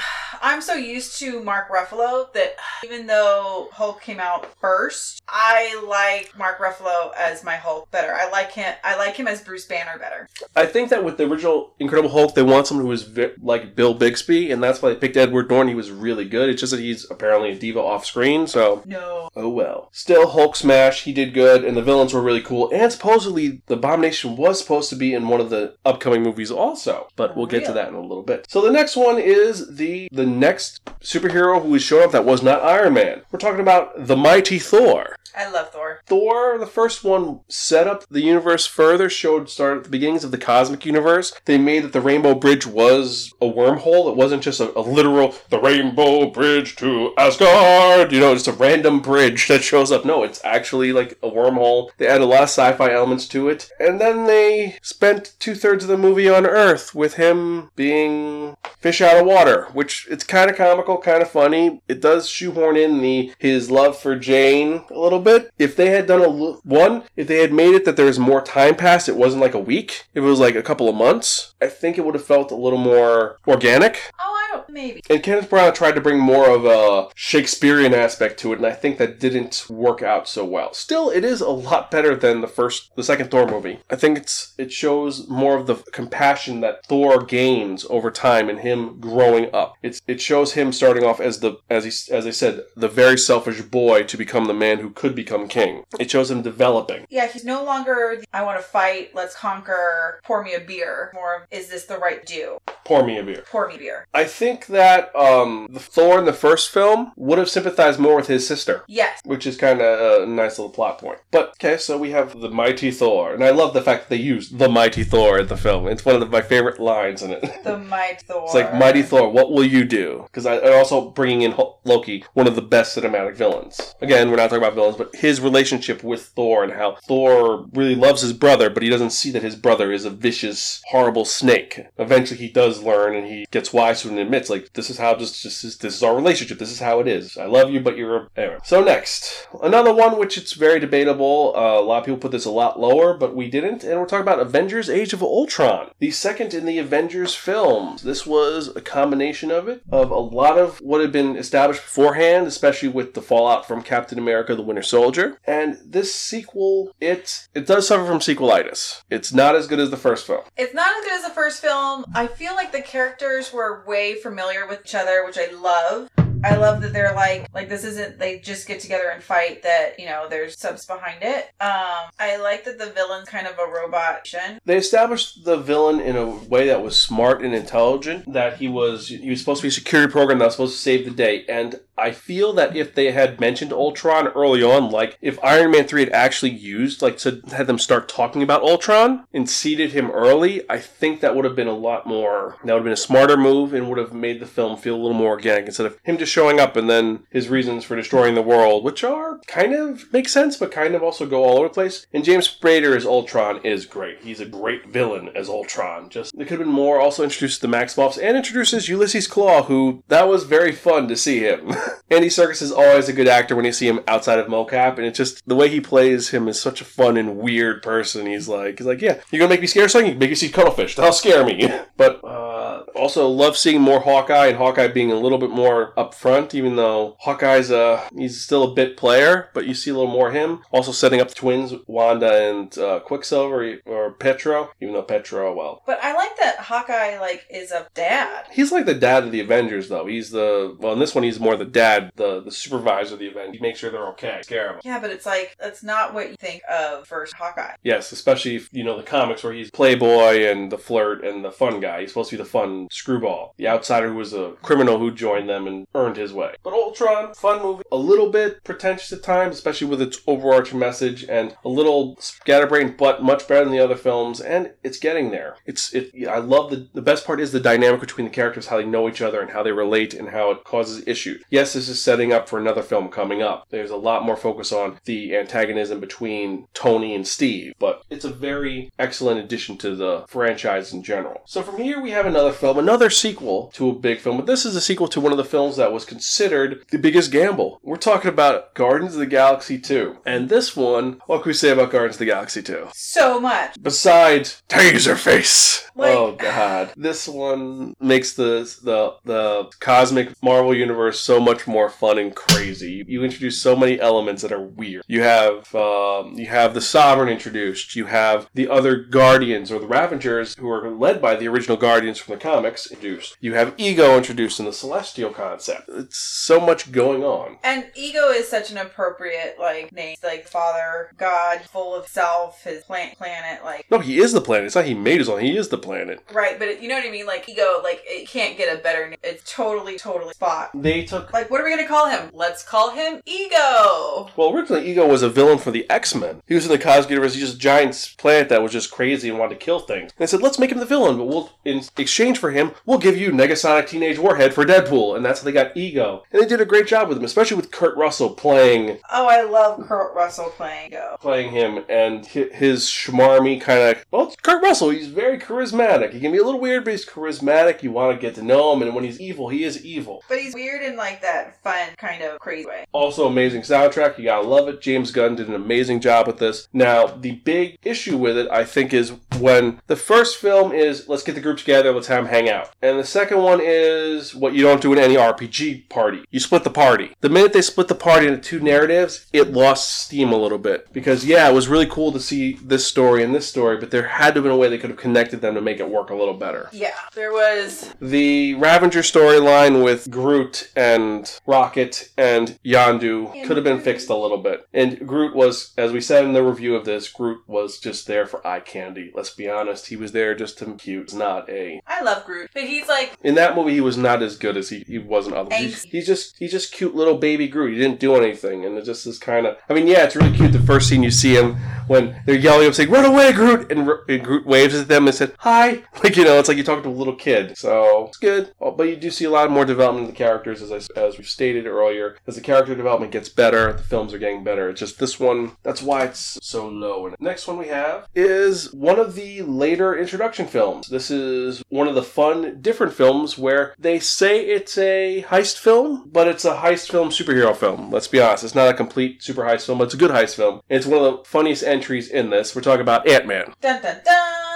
[0.45, 6.37] I'm so used to Mark Ruffalo that even though Hulk came out first, I like
[6.37, 8.13] Mark Ruffalo as my Hulk better.
[8.13, 8.75] I like him.
[8.85, 10.29] I like him as Bruce Banner better.
[10.55, 13.75] I think that with the original Incredible Hulk, they want someone who was vi- like
[13.75, 15.69] Bill Bixby, and that's why they picked Edward Norton.
[15.69, 16.51] He was really good.
[16.51, 19.31] It's just that he's apparently a diva off screen, so No.
[19.35, 19.89] oh well.
[19.93, 21.05] Still, Hulk smash.
[21.05, 22.71] He did good, and the villains were really cool.
[22.71, 27.09] And supposedly, the Abomination was supposed to be in one of the upcoming movies also,
[27.17, 28.45] but we'll get to that in a little bit.
[28.51, 32.43] So the next one is the the next superhero who is showing up that was
[32.43, 33.23] not Iron Man.
[33.31, 35.17] We're talking about the mighty Thor.
[35.37, 36.01] I love Thor.
[36.07, 40.31] Thor, the first one, set up the universe further, showed started at the beginnings of
[40.31, 41.35] the cosmic universe.
[41.45, 44.09] They made that the Rainbow Bridge was a wormhole.
[44.09, 48.53] It wasn't just a, a literal the Rainbow Bridge to Asgard, you know, just a
[48.53, 50.05] random bridge that shows up.
[50.05, 51.91] No, it's actually like a wormhole.
[51.99, 53.71] They added a lot of sci-fi elements to it.
[53.81, 59.01] And then they spent two thirds of the movie on Earth with him being fish
[59.01, 61.81] out of water, which it's kind of comical, kind of funny.
[61.89, 65.51] It does shoehorn in the his love for Jane a little bit.
[65.59, 68.41] If they had done a l- one, if they had made it that there's more
[68.43, 70.05] time passed, it wasn't like a week.
[70.15, 72.57] If it was like a couple of months, I think it would have felt a
[72.57, 74.11] little more organic.
[74.21, 74.34] Oh.
[74.75, 75.03] Maybe.
[75.09, 78.73] And Kenneth Branagh tried to bring more of a Shakespearean aspect to it, and I
[78.73, 80.75] think that didn't work out so well.
[80.75, 83.79] Still, it is a lot better than the first, the second Thor movie.
[83.89, 88.59] I think it's it shows more of the compassion that Thor gains over time in
[88.59, 89.75] him growing up.
[89.81, 93.17] It's it shows him starting off as the as he as I said the very
[93.17, 95.85] selfish boy to become the man who could become king.
[96.01, 97.07] It shows him developing.
[97.11, 98.17] Yeah, he's no longer.
[98.19, 99.15] the, I want to fight.
[99.15, 100.21] Let's conquer.
[100.25, 101.13] Pour me a beer.
[101.15, 101.37] More.
[101.37, 102.59] of, Is this the right do?
[102.85, 103.45] Pour me a beer.
[103.49, 104.07] Pour me beer.
[104.13, 108.27] I think that um, the Thor in the first film would have sympathized more with
[108.27, 108.85] his sister.
[108.89, 109.21] Yes.
[109.25, 111.19] Which is kind of a nice little plot point.
[111.31, 113.35] But, okay, so we have the Mighty Thor.
[113.35, 115.87] And I love the fact that they used the Mighty Thor in the film.
[115.89, 117.45] It's one of the, my favorite lines in it.
[117.65, 118.45] The Mighty Thor.
[118.45, 120.25] It's like, Mighty Thor, what will you do?
[120.27, 123.95] Because I, and also bringing in Loki, one of the best cinematic villains.
[124.01, 127.95] Again, we're not talking about villains, but his relationship with Thor and how Thor really
[127.95, 131.87] loves his brother, but he doesn't see that his brother is a vicious, horrible snake.
[131.99, 134.99] Eventually, he does learn and he gets wise to it and admits, like, this is
[134.99, 136.59] how just, just this, this is our relationship.
[136.59, 137.37] This is how it is.
[137.37, 138.29] I love you, but you're a.
[138.37, 138.59] Anyway.
[138.65, 141.53] So next, another one which it's very debatable.
[141.57, 143.85] Uh, a lot of people put this a lot lower, but we didn't.
[143.85, 148.03] And we're talking about Avengers: Age of Ultron, the second in the Avengers films.
[148.03, 152.47] This was a combination of it, of a lot of what had been established beforehand,
[152.47, 155.39] especially with the fallout from Captain America: The Winter Soldier.
[155.47, 159.03] And this sequel, it it does suffer from sequelitis.
[159.11, 160.43] It's not as good as the first film.
[160.57, 162.05] It's not as good as the first film.
[162.15, 166.24] I feel like the characters were way familiar with each other, which I love.
[166.45, 169.99] I love that they're like like this isn't they just get together and fight that
[169.99, 171.45] you know there's subs behind it.
[171.59, 174.29] Um, I like that the villain's kind of a robot.
[174.65, 178.31] They established the villain in a way that was smart and intelligent.
[178.31, 180.83] That he was he was supposed to be a security program that was supposed to
[180.83, 181.45] save the day.
[181.49, 185.87] And I feel that if they had mentioned Ultron early on, like if Iron Man
[185.87, 190.11] three had actually used like to had them start talking about Ultron and seeded him
[190.11, 192.57] early, I think that would have been a lot more.
[192.65, 195.01] That would have been a smarter move and would have made the film feel a
[195.01, 198.35] little more organic instead of him just showing up and then his reasons for destroying
[198.35, 201.69] the world, which are kind of make sense, but kind of also go all over
[201.69, 202.07] the place.
[202.13, 204.21] And James Spader as Ultron is great.
[204.23, 206.11] He's a great villain as Ultron.
[206.11, 207.01] Just there could have been more.
[207.01, 211.39] Also introduced the Maximoffs and introduces Ulysses Klaue, who that was very fun to see
[211.39, 211.73] him.
[212.11, 215.07] Andy Serkis is always a good actor when you see him outside of mocap, and
[215.07, 218.27] it's just the way he plays him is such a fun and weird person.
[218.27, 220.07] He's like, he's like, yeah, you're gonna make me scared, something?
[220.07, 220.97] You can make me see cuttlefish.
[220.97, 221.73] That'll scare me.
[221.97, 225.93] but uh, also love seeing more Hawkeye and Hawkeye being a little bit more
[226.25, 230.11] upfront, even though Hawkeye's uh he's still a bit player, but you see a little
[230.11, 230.63] more him.
[230.71, 235.83] Also setting up the twins, Wanda and uh, Quicksilver or Pietro, even though Pietro, well,
[235.87, 238.47] But I like that Hawkeye like is a dad.
[238.51, 240.07] He's like the dad of the Avengers, though.
[240.07, 241.25] He's the well in this one.
[241.25, 243.57] He's more the dad, the the supervisor of the Avengers.
[243.57, 244.81] He makes sure they're okay, scare them.
[244.85, 247.75] Yeah, but it's like that's not what you think of first Hawkeye.
[247.83, 251.53] Yes, especially if you know the comics where he's playboy and the flirt and the
[251.53, 252.01] fun guy.
[252.01, 255.49] He's supposed to be the fun screwball, the outsider who was a criminal who joined
[255.49, 256.55] them and earned his way.
[256.63, 261.25] But Ultron, fun movie, a little bit pretentious at times, especially with its overarching message,
[261.29, 264.41] and a little scatterbrained, but much better than the other films.
[264.41, 265.57] And it's getting there.
[265.67, 266.13] It's it.
[266.29, 269.09] I love the the best part is the dynamic between the characters, how they know
[269.09, 271.43] each other and how they relate, and how it causes issues.
[271.51, 273.67] Yes, this is setting up for another film coming up.
[273.71, 278.33] There's a lot more focus on the antagonism between Tony and Steve, but it's a
[278.33, 281.43] very excellent addition to the franchise in general.
[281.47, 284.65] So from here we have another film, another sequel to a big film, but this
[284.65, 287.81] is a sequel to one of the films that was considered the biggest gamble.
[287.83, 290.19] We're talking about Guardians of the Galaxy 2.
[290.27, 292.89] And this one, what can we say about Guardians of the Galaxy 2?
[292.93, 293.77] So much.
[293.81, 295.85] Besides Taserface.
[295.97, 296.93] Like- oh god.
[296.97, 303.05] This one makes the the the cosmic Marvel universe so much more fun and crazy.
[303.07, 305.05] You introduce so many elements that are weird.
[305.07, 307.95] You have um, you have the Sovereign introduced.
[307.95, 312.19] You have the other Guardians or the Ravagers who are led by the original Guardians
[312.19, 313.37] from the comics introduced.
[313.41, 315.84] You have Ego introduced in the Celestial concept.
[315.89, 317.59] It's so much going on.
[317.63, 322.63] And ego is such an appropriate like name, It's like father, God, full of self,
[322.65, 324.67] his plant planet, like No, he is the planet.
[324.67, 325.41] It's not he made his own.
[325.41, 326.21] He is the planet.
[326.33, 326.59] right.
[326.59, 327.27] But it, you know what I mean?
[327.27, 329.09] Like ego, like it can't get a better.
[329.09, 329.19] name.
[329.23, 330.71] It's totally, totally spot.
[330.75, 332.31] They took Like, what are we gonna call him?
[332.33, 334.31] Let's call him Ego.
[334.37, 336.43] Well, originally Ego was a villain for the X Men.
[336.47, 337.35] He was in the cosmic universe.
[337.35, 340.13] He's just a giant planet that was just crazy and wanted to kill things.
[340.13, 342.99] And they said, let's make him the villain, but we'll, in exchange for him, we'll
[342.99, 345.17] give you Negasonic Teenage Warhead for Deadpool.
[345.17, 346.25] And that's how they got Ego.
[346.33, 349.43] And they did a great job with him, especially with Kurt Russell playing Oh, I
[349.43, 351.17] love Kurt Russell playing Ego.
[351.21, 354.05] playing him and his schmarmy kind of.
[354.11, 356.13] Well, it's Kurt Russell, he's very charismatic.
[356.13, 357.83] He can be a little weird, but he's charismatic.
[357.83, 360.23] You want to get to know him, and when he's evil, he is evil.
[360.29, 362.85] But he's weird in like that fun kind of crazy way.
[362.93, 364.19] Also, amazing soundtrack.
[364.19, 364.81] You gotta love it.
[364.81, 366.69] James Gunn did an amazing job with this.
[366.73, 371.23] Now, the big issue with it, I think, is when the first film is let's
[371.23, 372.71] get the group together, let's have them hang out.
[372.83, 376.25] And the second one is what you don't do in any RPG party.
[376.31, 377.13] You split the party.
[377.21, 380.93] The minute they split the party into two narratives, it lost steam a little bit.
[380.93, 384.07] Because, yeah, it was really cool to see this story and this story, but there
[384.07, 386.11] had to have been a way they could have connected them to make it work
[386.11, 386.69] a little better.
[386.73, 387.95] Yeah, there was.
[388.01, 394.39] The Ravager storyline with Groot and Rocket and Yondu could have been fixed a little
[394.39, 394.67] bit.
[394.73, 398.27] And Groot was, as we said in the review of this, Groot was just there
[398.27, 399.11] for eye candy.
[399.15, 401.05] Let's be honest, he was there just to be cute.
[401.05, 401.81] It's not a.
[401.87, 404.69] I love Groot, but he's like In that movie, he was not as good as
[404.69, 405.54] he, he was in others.
[405.63, 407.73] He's, he's just he's just cute little baby Groot.
[407.75, 409.57] He didn't do anything, and it just is kind of.
[409.69, 410.53] I mean, yeah, it's really cute.
[410.53, 413.89] The first scene you see him when they're yelling, up saying "Run away, Groot!" and,
[414.09, 416.83] and Groot waves at them and said "Hi," like you know, it's like you talk
[416.83, 417.57] to a little kid.
[417.57, 420.63] So it's good, Oh, but you do see a lot more development of the characters,
[420.63, 422.17] as I, as we stated earlier.
[422.27, 424.71] As the character development gets better, the films are getting better.
[424.71, 425.53] It's just this one.
[425.63, 427.07] That's why it's so low.
[427.07, 430.89] And next one we have is one of the later introduction films.
[430.89, 436.09] This is one of the fun, different films where they say it's a heist film,
[436.11, 437.91] but it's a heist film superhero film.
[437.91, 440.37] Let's be honest, it's not a complete super heist film, but it's a good heist
[440.37, 440.63] film.
[440.71, 442.57] And it's one of the funniest entries in this.
[442.57, 443.53] We're talking about Ant Man.
[443.61, 444.54] dun dun dun.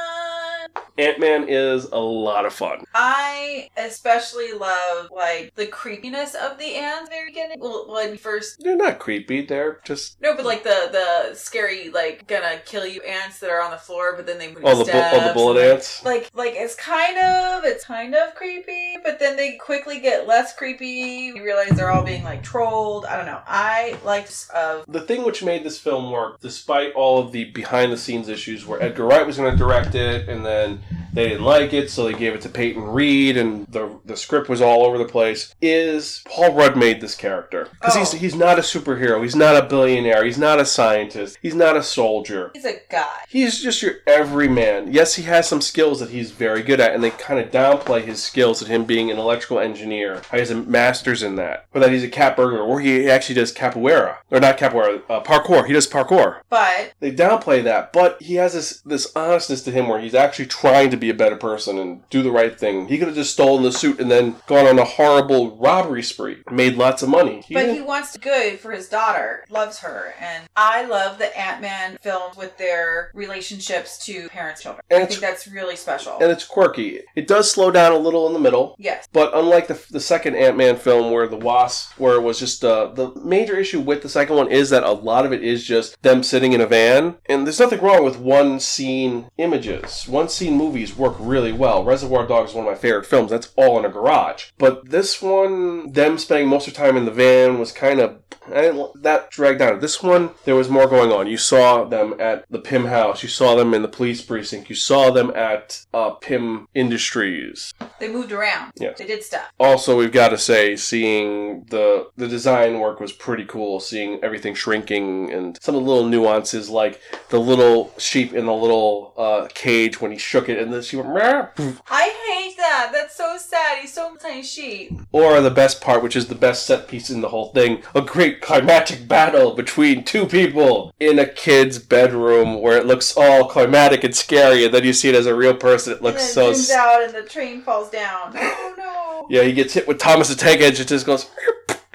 [0.98, 2.84] Ant Man is a lot of fun.
[2.94, 7.60] I especially love like the creepiness of the ants very beginning.
[7.60, 9.42] Well, when first They're not creepy.
[9.42, 13.62] They're just no, but like the the scary like gonna kill you ants that are
[13.62, 15.66] on the floor, but then they move all oh, the bu- all the bullet and,
[15.66, 16.04] like, ants.
[16.04, 20.54] Like, like it's kind of, it's kind of creepy, but then they quickly get less
[20.54, 21.32] creepy.
[21.34, 23.06] You realize they're all being like trolled.
[23.06, 23.40] I don't know.
[23.46, 27.92] I liked of The thing which made this film work, despite all of the behind
[27.92, 30.80] the scenes issues where Edgar Wright was going to direct it and then
[31.12, 34.48] they didn't like it, so they gave it to Peyton Reed and the, the script
[34.48, 37.68] was all over the place, is Paul Rudd made this character.
[37.80, 37.98] Because Oh.
[38.00, 41.76] he's, he's not a superhero, he's not a billionaire, he's not a scientist, he's not
[41.76, 42.50] a soldier.
[42.54, 43.06] he's a guy.
[43.28, 44.92] He's just your everyman.
[44.92, 48.04] Yes, he has some skills that he's very good at, and they kind of downplay
[48.04, 50.22] his skills at him being an electrical engineer.
[50.30, 51.66] He has a master's in that.
[51.74, 54.16] Or that he's a cat burglar, or he actually does capoeira.
[54.30, 55.66] Or not capoeira, uh, parkour.
[55.66, 56.40] He does parkour.
[56.48, 60.46] But They downplay that, but he has this, this honestness to him where he's actually
[60.46, 62.86] trying to be a better person and do the right thing.
[62.88, 66.38] He could have just stolen the suit and then gone on a horrible robbery spree,
[66.50, 67.42] made lots of money.
[67.46, 71.36] He but didn't- he wants good for his daughter, loves her, and I love the
[71.38, 74.82] Ant Man films with their relationships to parents, children.
[74.90, 76.18] And I think that's really special.
[76.20, 77.00] and it's quirky.
[77.16, 80.36] It does slow down a little in the middle, yes, But unlike the, the second
[80.36, 84.02] Ant Man film, where the Wasp, where it was just uh, the major issue with
[84.02, 86.66] the second one is that a lot of it is just them sitting in a
[86.66, 90.04] van, and there's nothing wrong with one scene images.
[90.08, 91.84] One scene movies work really well.
[91.84, 93.30] Reservoir Dogs is one of my favorite films.
[93.30, 94.50] That's all in a garage.
[94.58, 98.27] But this one, them spending most of the time in the van was kind of
[98.50, 99.80] that dragged down.
[99.80, 101.26] This one, there was more going on.
[101.26, 103.22] You saw them at the Pym house.
[103.22, 104.68] You saw them in the police precinct.
[104.68, 107.72] You saw them at uh, Pym Industries.
[108.00, 108.72] they moved around.
[108.76, 108.98] Yes.
[108.98, 109.50] They did stuff.
[109.58, 113.80] Also, we've got to say, seeing the the design work was pretty cool.
[113.80, 118.52] Seeing everything shrinking and some of the little nuances, like the little sheep in the
[118.54, 121.08] little uh, cage when he shook it, and then she went.
[121.14, 121.48] "Meow.
[121.90, 122.90] I hate that.
[122.92, 123.78] That's so sad.
[123.78, 124.92] He's so tiny sheep.
[125.12, 128.00] Or the best part, which is the best set piece in the whole thing, a
[128.02, 134.04] great climatic battle between two people in a kid's bedroom, where it looks all climatic
[134.04, 135.92] and scary, and then you see it as a real person.
[135.92, 136.52] It looks so.
[136.52, 138.34] zooms out and the train falls down.
[138.36, 139.26] Oh no.
[139.30, 140.82] Yeah, he gets hit with Thomas the Tank Engine.
[140.82, 141.30] It just goes.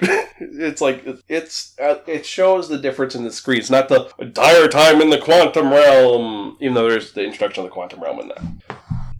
[0.40, 5.00] it's like it's uh, it shows the difference in the screens, not the dire time
[5.00, 8.42] in the quantum realm, even though there's the introduction of the quantum realm in that.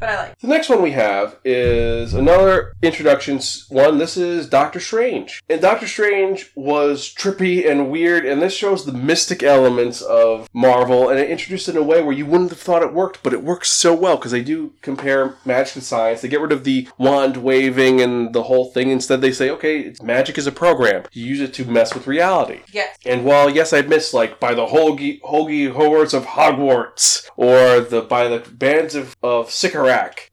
[0.00, 0.38] But I like.
[0.38, 3.98] The next one we have is another introduction one.
[3.98, 5.42] This is Doctor Strange.
[5.48, 11.08] And Doctor Strange was trippy and weird, and this shows the mystic elements of Marvel,
[11.08, 13.32] and it introduced it in a way where you wouldn't have thought it worked, but
[13.32, 16.20] it works so well because they do compare magic and science.
[16.20, 18.90] They get rid of the wand waving and the whole thing.
[18.90, 21.04] Instead, they say, okay, it's, magic is a program.
[21.12, 22.60] You use it to mess with reality.
[22.72, 22.96] Yes.
[23.06, 28.02] And while yes, I miss like by the Hoagie Hoagie Hogwarts of Hogwarts or the
[28.02, 29.83] by the bands of of Cyttorak,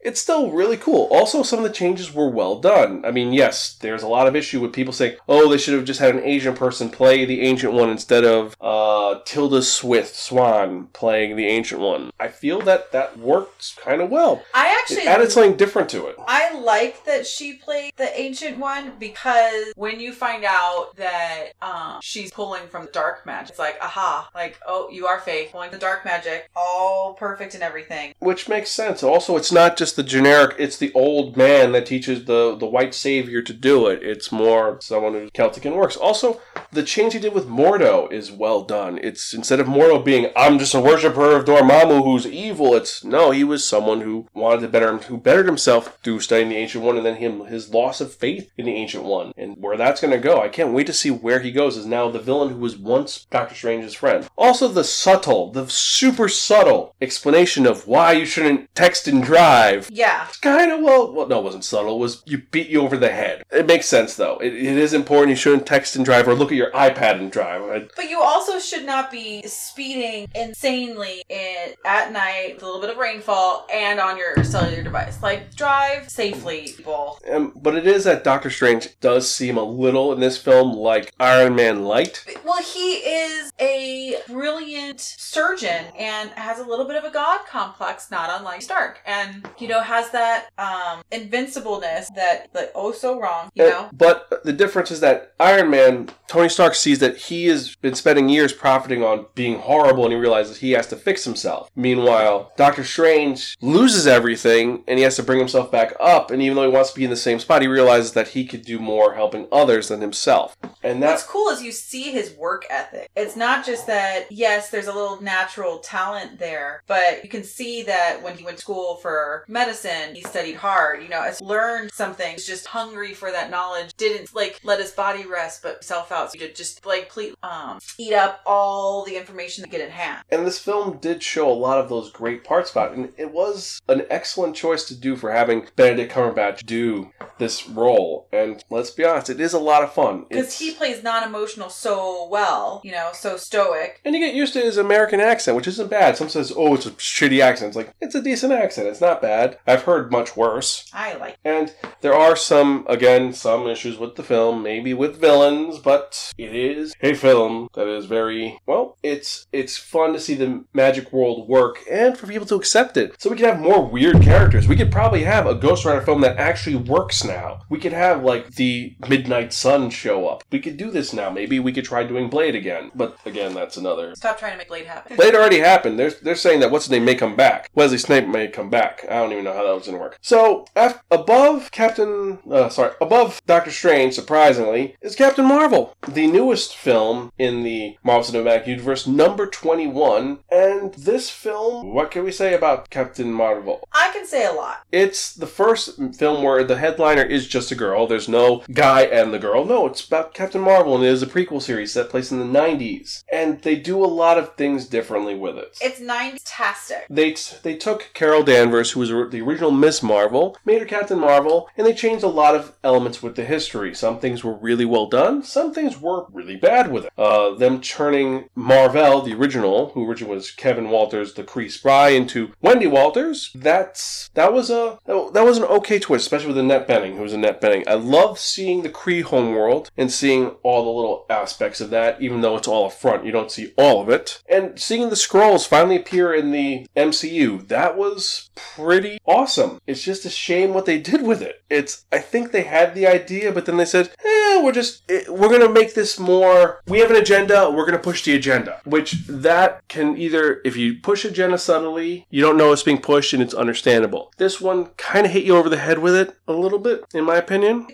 [0.01, 1.07] it's still really cool.
[1.11, 3.03] Also, some of the changes were well done.
[3.05, 5.85] I mean, yes, there's a lot of issue with people saying, "Oh, they should have
[5.85, 10.87] just had an Asian person play the ancient one instead of uh, Tilda Swift Swan
[10.93, 14.43] playing the ancient one." I feel that that worked kind of well.
[14.53, 16.15] I actually It added something different to it.
[16.27, 21.99] I like that she played the ancient one because when you find out that um,
[22.01, 25.71] she's pulling from the dark magic, it's like, aha, like, oh, you are fake, pulling
[25.71, 28.13] the dark magic, all perfect and everything.
[28.19, 29.03] Which makes sense.
[29.03, 32.93] Also, it's not just the generic, it's the old man that teaches the, the white
[32.93, 34.03] savior to do it.
[34.03, 35.97] It's more someone who's Celtic and works.
[35.97, 36.39] Also,
[36.71, 38.99] the change he did with Mordo is well done.
[39.01, 43.31] It's instead of Mordo being, I'm just a worshiper of Dormammu who's evil, it's no,
[43.31, 46.83] he was someone who wanted to better him, who bettered himself through studying the Ancient
[46.83, 49.31] One and then him his loss of faith in the Ancient One.
[49.35, 51.87] And where that's going to go, I can't wait to see where he goes Is
[51.87, 54.29] now the villain who was once Doctor Strange's friend.
[54.37, 59.89] Also, the subtle, the super subtle explanation of why you shouldn't text and drive.
[59.91, 60.27] Yeah.
[60.41, 61.95] Kind of well, well, no, it wasn't subtle.
[61.95, 63.43] It was you beat you over the head.
[63.51, 64.37] It makes sense though.
[64.39, 65.29] It, it is important.
[65.29, 67.61] You shouldn't text and drive or look at your iPad and drive.
[67.63, 72.81] I- But you also should not be speeding insanely in, at night with a little
[72.81, 75.21] bit of rainfall and on your cellular device.
[75.23, 77.19] Like, drive safely, people.
[77.31, 81.13] Um, but it is that Doctor Strange does seem a little in this film like
[81.19, 82.25] Iron Man light.
[82.43, 88.09] Well, he is a brilliant surgeon and has a little bit of a god complex,
[88.11, 88.99] not unlike Stark.
[89.05, 89.20] And,
[89.59, 93.89] you know, has that um, invincibleness that, like, oh, so wrong, you Uh, know?
[93.93, 98.29] But the difference is that Iron Man, Tony Stark sees that he has been spending
[98.29, 101.69] years profiting on being horrible and he realizes he has to fix himself.
[101.75, 106.31] Meanwhile, Doctor Strange loses everything and he has to bring himself back up.
[106.31, 108.45] And even though he wants to be in the same spot, he realizes that he
[108.45, 110.55] could do more helping others than himself.
[110.83, 113.09] And What's that's cool is you see his work ethic.
[113.15, 117.83] It's not just that, yes, there's a little natural talent there, but you can see
[117.83, 119.10] that when he went to school for
[119.47, 123.93] medicine, he studied hard, you know, has learned something, was just hungry for that knowledge,
[123.97, 126.31] didn't like let his body rest, but self out.
[126.31, 129.89] So he did just like ple- um, eat up all the information to get in
[129.89, 130.23] hand.
[130.29, 132.97] And this film did show a lot of those great parts about it.
[132.97, 138.27] And it was an excellent choice to do for having Benedict Cumberbatch do this role.
[138.31, 140.25] And let's be honest, it is a lot of fun.
[140.29, 143.99] Because he plays non emotional so well, you know, so stoic.
[144.05, 146.17] And you get used to his American accent, which isn't bad.
[146.17, 147.69] Some says, oh, it's a shitty accent.
[147.69, 148.87] It's like, it's a decent accent.
[148.87, 149.57] It's not bad.
[149.67, 150.89] I've heard much worse.
[150.93, 155.79] I like And there are some, again, some issues with the film, maybe with villains,
[155.79, 160.63] but it is a film that is very, well, it's it's fun to see the
[160.73, 163.15] magic world work and for people to accept it.
[163.19, 164.67] So we could have more weird characters.
[164.67, 167.61] We could probably have a Ghost Rider film that actually works now.
[167.69, 170.43] We could have, like, the Midnight Sun show up.
[170.51, 171.29] We could do this now.
[171.29, 172.91] Maybe we could try doing Blade again.
[172.95, 175.15] But again, that's another Stop trying to make Blade happen.
[175.15, 175.97] Blade already happened.
[175.97, 177.69] They're, they're saying that what's his name may come back.
[177.73, 178.90] Wesley Snape may come back.
[179.09, 180.17] I don't even know how that was going to work.
[180.21, 186.75] So, af- above Captain, uh, sorry, above Doctor Strange, surprisingly, is Captain Marvel, the newest
[186.75, 190.39] film in the Marvel Cinematic Universe, number 21.
[190.49, 193.87] And this film, what can we say about Captain Marvel?
[193.93, 194.81] I can say a lot.
[194.91, 198.07] It's the first film where the headliner is just a girl.
[198.07, 199.65] There's no guy and the girl.
[199.65, 202.59] No, it's about Captain Marvel, and it is a prequel series set place in the
[202.59, 203.23] 90s.
[203.31, 205.77] And they do a lot of things differently with it.
[205.81, 207.07] It's 90-tastic.
[207.09, 211.19] They, t- they took Carol Danvers, who was the original Miss Marvel, made her Captain
[211.19, 213.93] Marvel, and they changed a lot of elements with the history.
[213.93, 217.13] Some things were really well done, some things were really bad with it.
[217.17, 222.53] Uh, them turning Marvel, the original, who originally was Kevin Walters, the Kree spy, into
[222.61, 227.15] Wendy Walters, that's that was a that was an okay twist, especially with Annette Bening,
[227.15, 227.87] who was Annette Bening.
[227.87, 232.41] I love seeing the Kree homeworld and seeing all the little aspects of that, even
[232.41, 234.41] though it's all up front, you don't see all of it.
[234.49, 239.79] And seeing the Skrulls finally appear in the MCU, that was pretty awesome.
[239.87, 241.63] It's just a shame what they did with it.
[241.69, 245.23] It's I think they had the idea, but then they said, "Eh, we're just eh,
[245.29, 246.81] we're gonna make this more.
[246.87, 247.69] We have an agenda.
[247.69, 252.41] We're gonna push the agenda." Which that can either, if you push agenda subtly, you
[252.41, 254.31] don't know it's being pushed, and it's understandable.
[254.37, 257.23] This one kind of hit you over the head with it a little bit, in
[257.23, 257.87] my opinion.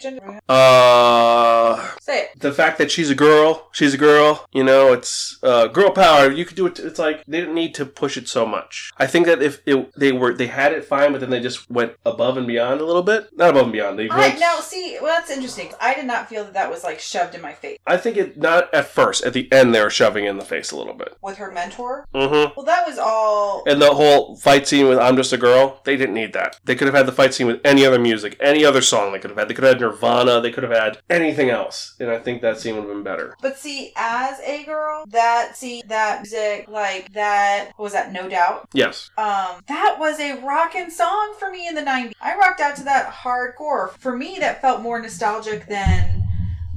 [0.50, 2.40] Uh, Say it.
[2.40, 6.32] the fact that she's a girl, she's a girl, you know, it's uh, girl power.
[6.32, 6.80] You could do it.
[6.80, 8.92] It's like they didn't need to push it so much.
[8.98, 11.70] I think that if it, they were, they had it fine, but then they just
[11.70, 13.30] went above and beyond a little bit.
[13.38, 13.98] Not above and beyond.
[14.00, 14.34] They All went.
[14.34, 15.72] right, now see, well, that's interesting.
[15.80, 18.38] I did not feel that that was like shoved in my face I think it
[18.38, 19.24] not at first.
[19.24, 21.16] At the end, they were shoving in the face a little bit.
[21.22, 22.06] with her mentor.
[22.14, 22.54] Mm-hmm.
[22.56, 23.64] Well, that was all.
[23.68, 26.60] And the whole fight scene with "I'm Just a Girl," they didn't need that.
[26.64, 29.12] They could have had the fight scene with any other music, any other song.
[29.12, 29.48] They could have had.
[29.48, 30.42] They could have had Nirvana.
[30.42, 33.36] They could have had anything else, and I think that scene would have been better.
[33.42, 38.12] But see, as a girl, that see that music, like that, was that?
[38.12, 38.70] No doubt.
[38.74, 39.10] Yes.
[39.18, 42.14] Um, that was a rockin' song for me in the '90s.
[42.22, 43.92] I rocked out to that hardcore.
[44.00, 46.27] For me, that felt more nostalgic than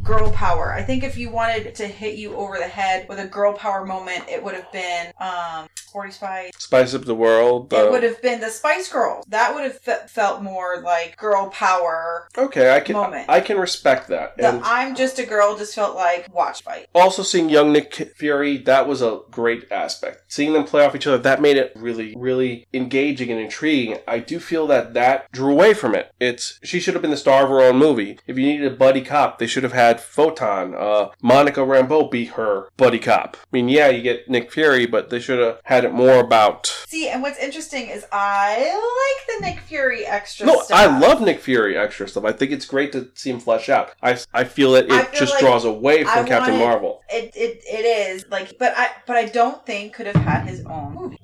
[0.02, 0.72] girl power.
[0.72, 3.84] I think if you wanted to hit you over the head with a girl power
[3.84, 6.52] moment, it would have been um, 40 Spice.
[6.58, 7.72] Spice up the world.
[7.72, 9.24] It would have been the Spice Girls.
[9.28, 12.28] That would have fe- felt more like girl power.
[12.36, 13.26] Okay, I can moment.
[13.28, 14.36] I can respect that.
[14.36, 16.86] The And I'm just a girl just felt like watch fight.
[16.94, 20.22] also seeing young Nick Fury, that was a great aspect.
[20.28, 23.98] Seeing them play off each other, that made it really, really engaging and intriguing.
[24.06, 26.12] I do feel that that drew away from it.
[26.20, 28.18] It's she should have been the star of her own movie.
[28.26, 32.26] If you needed a buddy cop, they should have had Photon, uh, Monica Rambeau be
[32.26, 33.36] her buddy cop.
[33.40, 36.66] I mean, yeah, you get Nick Fury, but they should have had had more about.
[36.88, 40.76] See, and what's interesting is I like the Nick Fury extra No, stuff.
[40.78, 42.24] I love Nick Fury extra stuff.
[42.24, 43.92] I think it's great to see him flesh out.
[44.02, 47.00] I, I feel that it feel just like draws away I from Captain wanted- Marvel.
[47.08, 50.64] It, it it is like, but I but I don't think could have had his
[50.66, 51.16] own movie.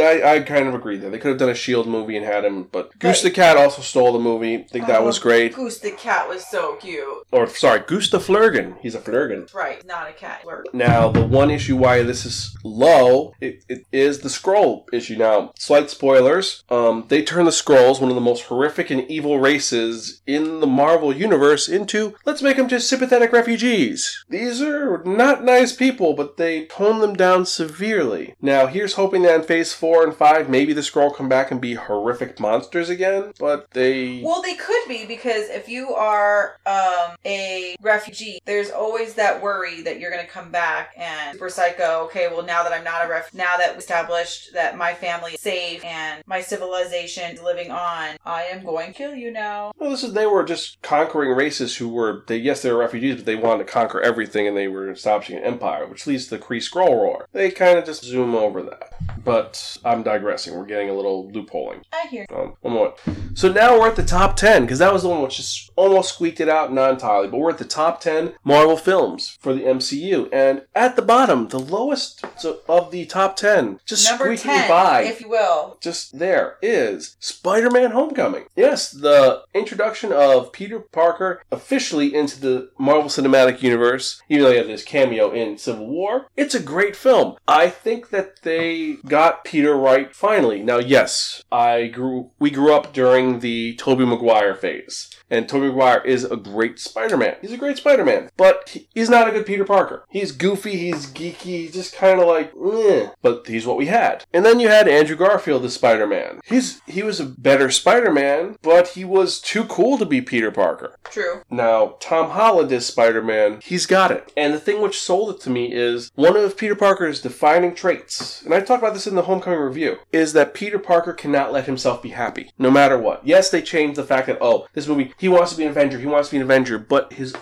[0.00, 1.10] I, I kind of agree there.
[1.10, 3.82] They could have done a Shield movie and had him, but Goose the Cat also
[3.82, 4.54] stole the movie.
[4.58, 5.54] I think that Oh, was great.
[5.54, 7.26] Goose the cat was so cute.
[7.32, 8.76] Or sorry, Goose the Flerken.
[8.80, 9.52] He's a Flerken.
[9.52, 10.42] Right, not a cat.
[10.42, 10.72] Flirt.
[10.72, 15.16] Now, the one issue why this is low it, it is the Skrull issue.
[15.16, 16.62] Now, slight spoilers.
[16.70, 20.66] Um, they turn the Skrulls, one of the most horrific and evil races in the
[20.66, 24.24] Marvel universe, into let's make them just sympathetic refugees.
[24.28, 28.36] These are not nice people, but they tone them down severely.
[28.40, 31.60] Now, here's hoping that in Phase Four and Five, maybe the Skrull come back and
[31.60, 33.32] be horrific monsters again.
[33.40, 38.03] But they Well, they could be because if you are um, a refugee,
[38.44, 42.04] there's always that worry that you're going to come back and super psycho.
[42.04, 45.32] Okay, well now that I'm not a ref, now that we established that my family
[45.32, 49.72] is safe and my civilization is living on, I am going to kill you now.
[49.78, 53.16] Well, this is they were just conquering races who were they yes they were refugees
[53.16, 56.36] but they wanted to conquer everything and they were establishing an empire which leads to
[56.36, 57.28] the Kree Skrull War.
[57.32, 58.92] They kind of just zoom over that.
[59.24, 60.54] But I'm digressing.
[60.56, 61.82] We're getting a little loopholing.
[61.92, 62.26] I hear.
[62.34, 62.94] Um, one more.
[63.34, 66.14] So now we're at the top ten because that was the one which just almost
[66.14, 69.62] squeaked it out, not entirely, but we're at the top ten Marvel films for the
[69.62, 72.24] MCU, and at the bottom, the lowest
[72.68, 75.78] of the top ten, just Number squeaking ten, by if you will.
[75.80, 78.44] just there is Spider-Man Homecoming.
[78.56, 84.58] Yes, the introduction of Peter Parker officially into the Marvel Cinematic Universe, even though he
[84.58, 86.26] had this cameo in Civil War.
[86.36, 87.36] It's a great film.
[87.48, 90.60] I think that they got Peter right finally.
[90.60, 95.08] Now, yes, I grew we grew up during the Tobey Maguire phase.
[95.34, 97.36] And Tobey Maguire is a great Spider-Man.
[97.40, 100.04] He's a great Spider-Man, but he's not a good Peter Parker.
[100.08, 103.08] He's goofy, he's geeky, he's just kind of like, eh.
[103.20, 104.24] But he's what we had.
[104.32, 106.40] And then you had Andrew Garfield as Spider-Man.
[106.44, 110.94] He's he was a better Spider-Man, but he was too cool to be Peter Parker.
[111.04, 111.42] True.
[111.50, 114.32] Now, Tom Holland is Spider Man, he's got it.
[114.36, 118.42] And the thing which sold it to me is one of Peter Parker's defining traits,
[118.42, 121.66] and I talked about this in the Homecoming review, is that Peter Parker cannot let
[121.66, 123.26] himself be happy, no matter what.
[123.26, 125.98] Yes, they changed the fact that, oh, this movie, he wants to be an Avenger,
[125.98, 127.34] he wants to be an Avenger, but his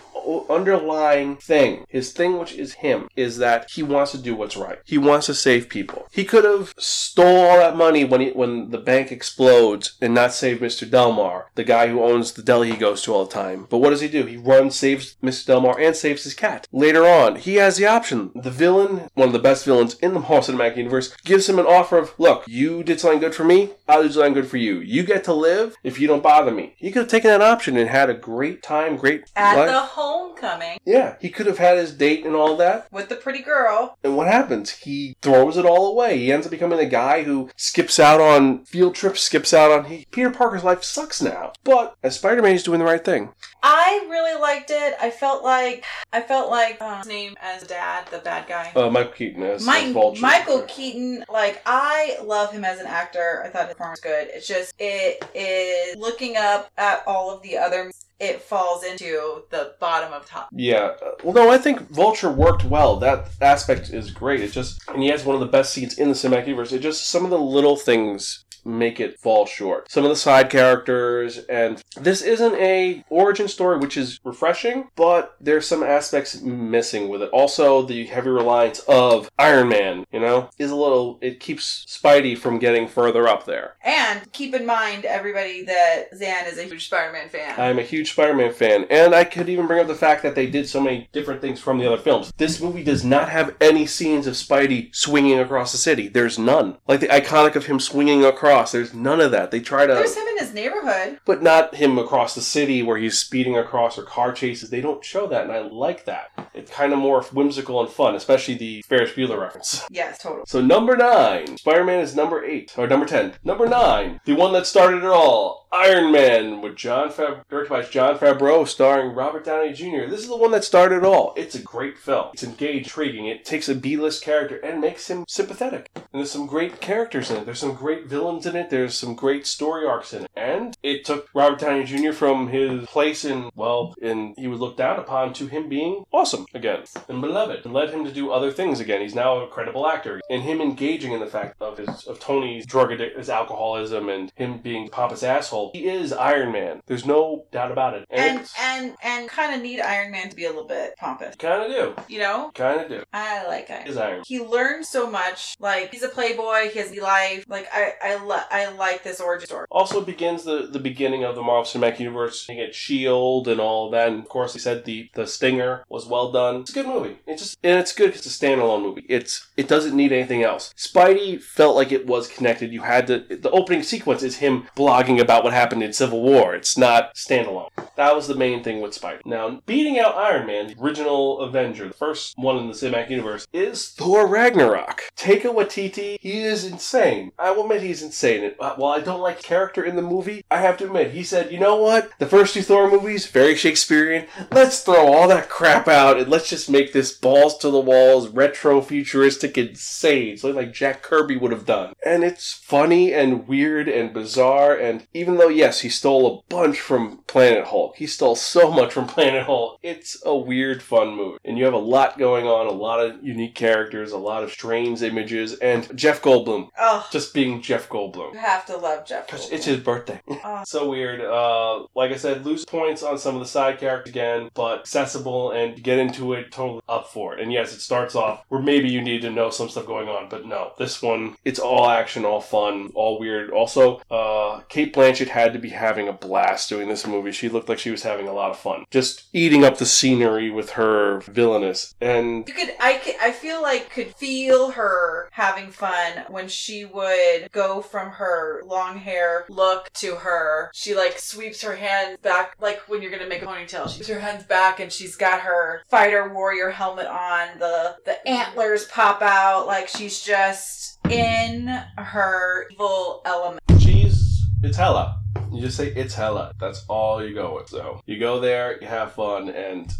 [0.48, 4.78] underlying thing, his thing which is him, is that he wants to do what's right.
[4.84, 6.06] He wants to save people.
[6.12, 10.32] He could have stole all that money when he, when the bank explodes and not
[10.32, 10.88] save Mr.
[10.88, 13.66] Delmar, the guy who owns the deli he goes to all the time.
[13.68, 14.24] But what does he do?
[14.24, 15.46] He runs, saves Mr.
[15.46, 16.66] Delmar, and saves his cat.
[16.72, 18.30] Later on, he has the option.
[18.34, 21.66] The villain, one of the best villains in the Marvel Cinematic Universe, gives him an
[21.66, 24.78] offer of, look, you did something good for me, I'll do something good for you.
[24.80, 26.74] You get to live if you don't bother me.
[26.78, 29.70] He could have taken that option and had a great time, great At life.
[29.70, 29.80] the
[30.12, 32.86] homecoming Yeah, he could have had his date and all that.
[32.92, 33.96] with the pretty girl.
[34.04, 34.70] And what happens?
[34.70, 36.18] He throws it all away.
[36.18, 39.84] He ends up becoming a guy who skips out on field trips, skips out on.
[39.86, 41.52] He, Peter Parker's life sucks now.
[41.64, 43.30] But as Spider Man, he's doing the right thing.
[43.62, 44.94] I really liked it.
[45.00, 48.72] I felt like I felt like uh, his name as dad, the bad guy.
[48.74, 50.20] Uh, Michael Keaton as, Mike, as Vulture.
[50.22, 53.42] Michael Keaton, like I love him as an actor.
[53.44, 54.28] I thought his performance was good.
[54.32, 57.90] It's just it is looking up at all of the other.
[58.22, 60.48] It falls into the bottom of top.
[60.52, 60.92] Yeah.
[61.24, 62.96] Well, no, I think Vulture worked well.
[62.96, 64.40] That aspect is great.
[64.40, 66.72] It just, and he has one of the best scenes in the cinematic universe.
[66.72, 69.90] It just, some of the little things make it fall short.
[69.90, 75.36] Some of the side characters, and this isn't a origin story, which is refreshing, but
[75.40, 77.30] there's some aspects missing with it.
[77.30, 82.36] Also, the heavy reliance of Iron Man, you know, is a little, it keeps Spidey
[82.36, 83.76] from getting further up there.
[83.82, 87.58] And keep in mind, everybody, that Xan is a huge Spider-Man fan.
[87.58, 90.46] I'm a huge Spider-Man fan, and I could even bring up the fact that they
[90.46, 92.32] did so many different things from the other films.
[92.36, 96.08] This movie does not have any scenes of Spidey swinging across the city.
[96.08, 96.78] There's none.
[96.86, 98.51] Like the iconic of him swinging across.
[98.72, 99.50] There's none of that.
[99.50, 101.18] They try to, There's his neighborhood.
[101.24, 104.70] but not him across the city where he's speeding across or car chases.
[104.70, 106.30] They don't show that, and I like that.
[106.54, 109.84] It's kind of more whimsical and fun, especially the Ferris Bueller reference.
[109.90, 110.44] Yes, totally.
[110.46, 113.34] So number nine, Spider-Man is number eight or number ten.
[113.44, 117.82] Number nine, the one that started it all, Iron Man, with John Fav- directed by
[117.82, 120.06] Jon Favreau, starring Robert Downey Jr.
[120.08, 121.32] This is the one that started it all.
[121.36, 122.26] It's a great film.
[122.34, 123.26] It's engaged, intriguing.
[123.26, 125.88] It takes a B-list character and makes him sympathetic.
[125.94, 127.46] And there's some great characters in it.
[127.46, 128.68] There's some great villains in it.
[128.70, 130.30] There's some great story arcs in it.
[130.34, 132.12] And it took Robert Downey Jr.
[132.12, 136.46] from his place in, well, in he was looked down upon to him being awesome
[136.54, 139.00] again and beloved and led him to do other things again.
[139.02, 140.20] He's now a credible actor.
[140.30, 144.32] And him engaging in the fact of his of Tony's drug addict, his alcoholism and
[144.34, 145.70] him being pompous asshole.
[145.74, 146.80] He is Iron Man.
[146.86, 148.06] There's no doubt about it.
[148.10, 151.36] And it's- and and kind of need Iron Man to be a little bit pompous.
[151.36, 152.02] Kind of do.
[152.12, 152.50] You know?
[152.54, 153.02] Kind of do.
[153.12, 153.86] I like Iron.
[153.86, 154.22] Is Iron.
[154.26, 155.56] He learns so much.
[155.60, 156.70] Like he's a playboy.
[156.72, 157.44] He has the life.
[157.48, 159.66] Like I I li- I like this origin story.
[159.70, 162.48] Also begins the, the beginning of the Marvel Cinematic Universe.
[162.48, 164.08] You get Shield and all that.
[164.08, 166.60] And of course, he said the the Stinger was well done.
[166.60, 167.16] It's a good movie.
[167.26, 168.10] It's just and it's good.
[168.14, 169.04] It's a standalone movie.
[169.08, 170.72] It's it doesn't need anything else.
[170.76, 172.72] Spidey felt like it was connected.
[172.72, 173.18] You had to.
[173.18, 176.54] The opening sequence is him blogging about what happened in Civil War.
[176.54, 177.70] It's not standalone.
[177.96, 179.26] That was the main thing with Spidey.
[179.26, 183.46] Now, beating out Iron Man, the original Avenger, the first one in the cinematic universe,
[183.52, 185.02] is Thor Ragnarok.
[185.16, 187.32] Taika Waititi, he is insane.
[187.40, 188.52] I will admit he's insane.
[188.60, 191.50] Uh, While I don't like character in the movie, I have to admit, he said,
[191.52, 192.10] you know what?
[192.18, 194.26] The first two Thor movies, very Shakespearean.
[194.50, 198.28] Let's throw all that crap out and let's just make this balls to the walls,
[198.28, 200.36] retro, futuristic, insane.
[200.36, 201.94] Something like Jack Kirby would have done.
[202.04, 204.74] And it's funny and weird and bizarre.
[204.76, 208.92] And even though, yes, he stole a bunch from Planet Hulk, he stole so much
[208.92, 209.78] from Planet Hulk.
[209.82, 211.38] It's a weird, fun movie.
[211.44, 214.50] And you have a lot going on, a lot of unique characters, a lot of
[214.52, 218.32] strange images, and Jeff Goldblum Oh, just being Jeff Goldblum.
[218.34, 219.26] you have to love Jeff.
[219.26, 219.52] Because Goldblum.
[219.52, 220.01] it's his birthday.
[220.28, 220.62] Oh.
[220.66, 221.20] so weird.
[221.20, 225.52] Uh, like I said, lose points on some of the side characters again, but accessible
[225.52, 227.40] and get into it totally up for it.
[227.40, 230.28] And yes, it starts off where maybe you need to know some stuff going on,
[230.28, 233.50] but no, this one it's all action, all fun, all weird.
[233.50, 237.32] Also, uh, Cate Blanchett had to be having a blast doing this movie.
[237.32, 240.50] She looked like she was having a lot of fun, just eating up the scenery
[240.50, 242.46] with her villainous and.
[242.48, 247.50] You could, I could, I feel like could feel her having fun when she would
[247.52, 250.70] go from her long hair look to her.
[250.74, 253.88] She like sweeps her hands back, like when you're gonna make a ponytail.
[253.88, 257.58] She sweeps her hands back and she's got her fighter warrior helmet on.
[257.58, 261.66] The the antlers pop out, like she's just in
[261.98, 263.60] her evil element.
[263.78, 265.18] She's it's hella.
[265.52, 266.52] You just say it's hella.
[266.58, 267.68] That's all you go with.
[267.68, 269.92] So you go there, you have fun, and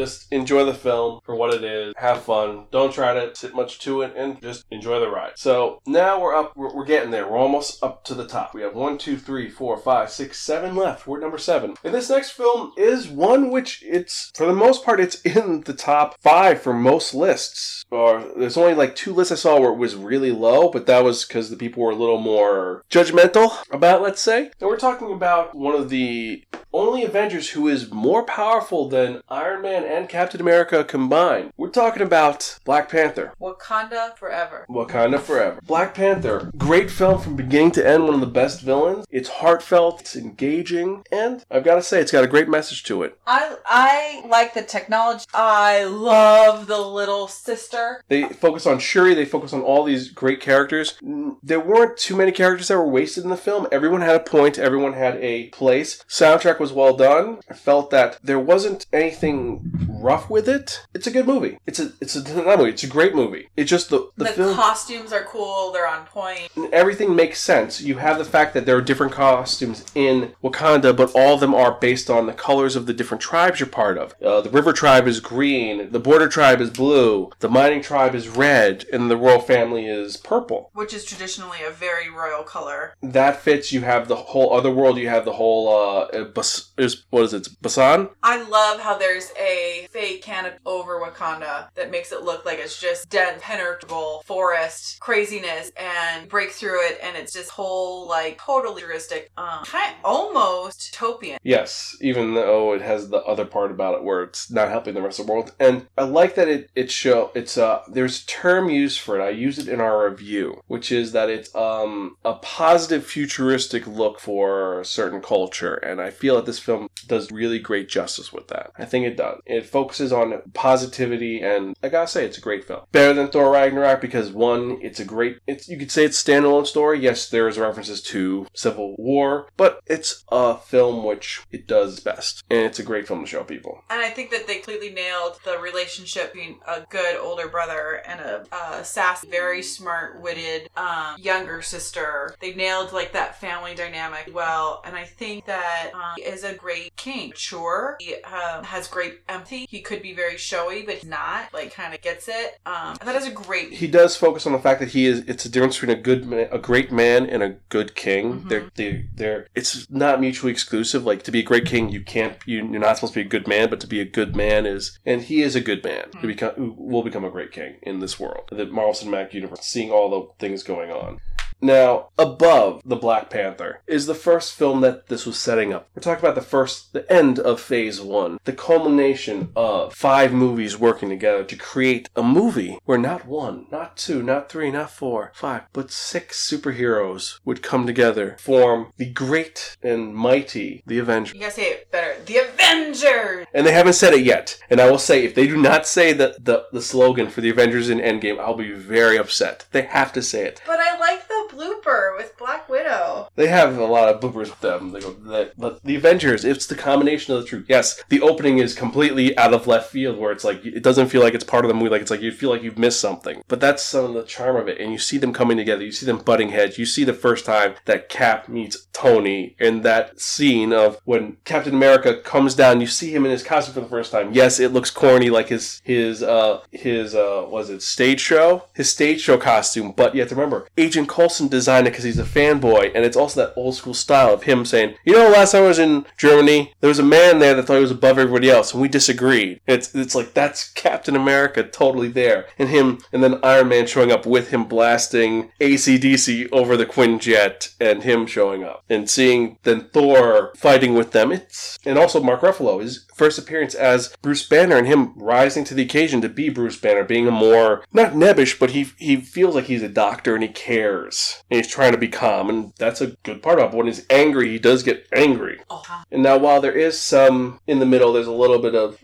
[0.00, 1.92] just enjoy the film for what it is.
[1.96, 2.64] Have fun.
[2.70, 5.32] Don't try to sit much to it, and just enjoy the ride.
[5.36, 6.56] So now we're up.
[6.56, 7.28] We're, we're getting there.
[7.28, 8.54] We're almost up to the top.
[8.54, 11.06] We have one, two, three, four, five, six, seven left.
[11.06, 11.74] We're at number seven.
[11.84, 15.74] And this next film is one which it's for the most part it's in the
[15.74, 17.84] top five for most lists.
[17.90, 21.04] Or there's only like two lists I saw where it was really low, but that
[21.04, 24.50] was because the people were a little more judgmental about, let's say.
[24.60, 29.62] And we're talking about one of the only Avengers who is more powerful than Iron
[29.62, 31.52] Man and Captain America combined.
[31.56, 33.32] We're talking about Black Panther.
[33.40, 34.64] Wakanda forever.
[34.70, 35.58] Wakanda Forever.
[35.66, 36.50] Black Panther.
[36.56, 39.04] Great film from beginning to end, one of the best villains.
[39.10, 43.02] It's heartfelt, it's engaging, and I've got to say, it's got a great message to
[43.02, 43.18] it.
[43.26, 45.24] I I like the technology.
[45.34, 48.04] I love the little sister.
[48.08, 50.98] They focus on Shuri, they focus on all these great characters.
[51.42, 53.66] There weren't too many characters that were wasted in the film.
[53.72, 56.04] Everyone had a point, everyone had a place.
[56.08, 57.40] Soundtrack was well done.
[57.50, 60.86] I felt that there wasn't anything rough with it.
[60.94, 61.58] It's a good movie.
[61.66, 63.48] It's a it's a not movie, it's a great movie.
[63.56, 65.72] It's just the the, The, film costumes are cool.
[65.72, 66.50] They're on point.
[66.72, 67.80] everything makes sense.
[67.80, 71.54] You have the fact that there are different costumes in Wakanda, but all of them
[71.54, 74.14] are based on the colors of the different tribes you're part of.
[74.22, 78.28] Uh, the river tribe is green, the border tribe is blue, the mining tribe is
[78.28, 80.70] red, and the royal family is purple.
[80.72, 82.94] Which is traditionally a very royal color.
[83.02, 83.72] That fits.
[83.72, 84.98] You have the whole other world.
[84.98, 87.48] You have the whole uh, Bas- is what is it?
[87.60, 88.08] Basan.
[88.22, 89.59] I love how there's a
[89.90, 95.72] fake canopy over Wakanda that makes it look like it's just dense, penetrable forest craziness
[95.76, 101.38] and break through it and it's just whole like totally futuristic, um, kind almost utopian.
[101.42, 105.02] Yes, even though it has the other part about it where it's not helping the
[105.02, 105.52] rest of the world.
[105.58, 109.24] And I like that it it show it's uh there's term used for it.
[109.24, 114.20] I use it in our review, which is that it's um a positive futuristic look
[114.20, 115.74] for a certain culture.
[115.74, 118.70] And I feel that this film does really great justice with that.
[118.78, 119.40] I think it does.
[119.44, 122.82] It focuses on positivity and I gotta say it's a great film.
[122.92, 126.66] Better than Thor Ragnarok because one, it's a great it's you could say it's standalone
[126.66, 127.00] story.
[127.00, 132.44] Yes, there's references to Civil War, but it's a film which it does best.
[132.48, 133.82] And it's a great film to show people.
[133.90, 138.20] And I think that they completely nailed the relationship between a good older brother and
[138.20, 142.34] a, a sassy, very smart, witted um, younger sister.
[142.40, 146.96] They nailed like that family dynamic well, and I think that um, is a great
[147.00, 147.32] king.
[147.34, 149.66] Sure, he um, has great empathy.
[149.68, 151.52] He could be very showy, but he's not.
[151.52, 152.58] Like, kind of gets it.
[152.66, 153.72] Um, that is a great.
[153.72, 155.20] He does focus on the fact that he is.
[155.26, 158.42] It's a difference between a good, man, a great man, and a good king.
[158.42, 158.48] Mhm.
[158.48, 159.46] They're, they, they're.
[159.54, 161.04] It's not mutually exclusive.
[161.04, 162.36] Like to be a great king, you can't.
[162.46, 164.66] You, you're not supposed to be a good man, but to be a good man
[164.66, 166.10] is, and he is a good man.
[166.12, 166.26] To Hmm.
[166.26, 169.60] become, who will become a great king in this world, the Marvel Cinematic Universe.
[169.62, 171.18] Seeing all the things going on.
[171.60, 175.88] Now, above the Black Panther is the first film that this was setting up.
[175.94, 180.78] We're talking about the first, the end of Phase One, the culmination of five movies
[180.78, 185.32] working together to create a movie where not one, not two, not three, not four,
[185.34, 191.34] five, but six superheroes would come together, form the great and mighty The Avengers.
[191.34, 192.16] You gotta say it better.
[192.24, 193.46] The Avengers.
[193.52, 194.58] And they haven't said it yet.
[194.70, 197.50] And I will say, if they do not say the, the, the slogan for the
[197.50, 199.66] Avengers in Endgame, I'll be very upset.
[199.72, 200.62] They have to say it.
[200.66, 203.28] But I like blooper with Black Widow.
[203.34, 204.92] They have a lot of bloopers with them.
[204.92, 207.66] They go, that, but the Avengers, it's the combination of the truth.
[207.68, 211.22] Yes, the opening is completely out of left field, where it's like it doesn't feel
[211.22, 211.90] like it's part of the movie.
[211.90, 213.42] Like it's like you feel like you've missed something.
[213.48, 214.80] But that's some of the charm of it.
[214.80, 215.84] And you see them coming together.
[215.84, 216.78] You see them butting heads.
[216.78, 221.74] You see the first time that Cap meets Tony in that scene of when Captain
[221.74, 222.80] America comes down.
[222.80, 224.32] You see him in his costume for the first time.
[224.32, 228.64] Yes, it looks corny, like his his uh his uh was it stage show?
[228.74, 229.92] His stage show costume.
[229.92, 233.16] But you have to remember, Agent Coulson designed it because he's a fanboy, and it's
[233.16, 236.04] also that old school style of him saying, "You know, last time I was in
[236.16, 238.88] Germany, there was a man there that thought he was above everybody else, and we
[238.88, 243.86] disagreed." It's it's like that's Captain America totally there, and him, and then Iron Man
[243.86, 249.58] showing up with him blasting ACDC over the Quinjet, and him showing up, and seeing
[249.64, 251.32] then Thor fighting with them.
[251.32, 252.80] It's and also Mark Ruffalo
[253.14, 257.04] first appearance as Bruce Banner, and him rising to the occasion to be Bruce Banner,
[257.04, 260.48] being a more not nebbish, but he he feels like he's a doctor and he
[260.48, 263.70] cares, and he's trying to be calm, and that's a good part of it.
[263.70, 265.60] But when he's angry, he does get angry.
[265.70, 268.98] Oh, And now, while there is some in the middle, there's a little bit of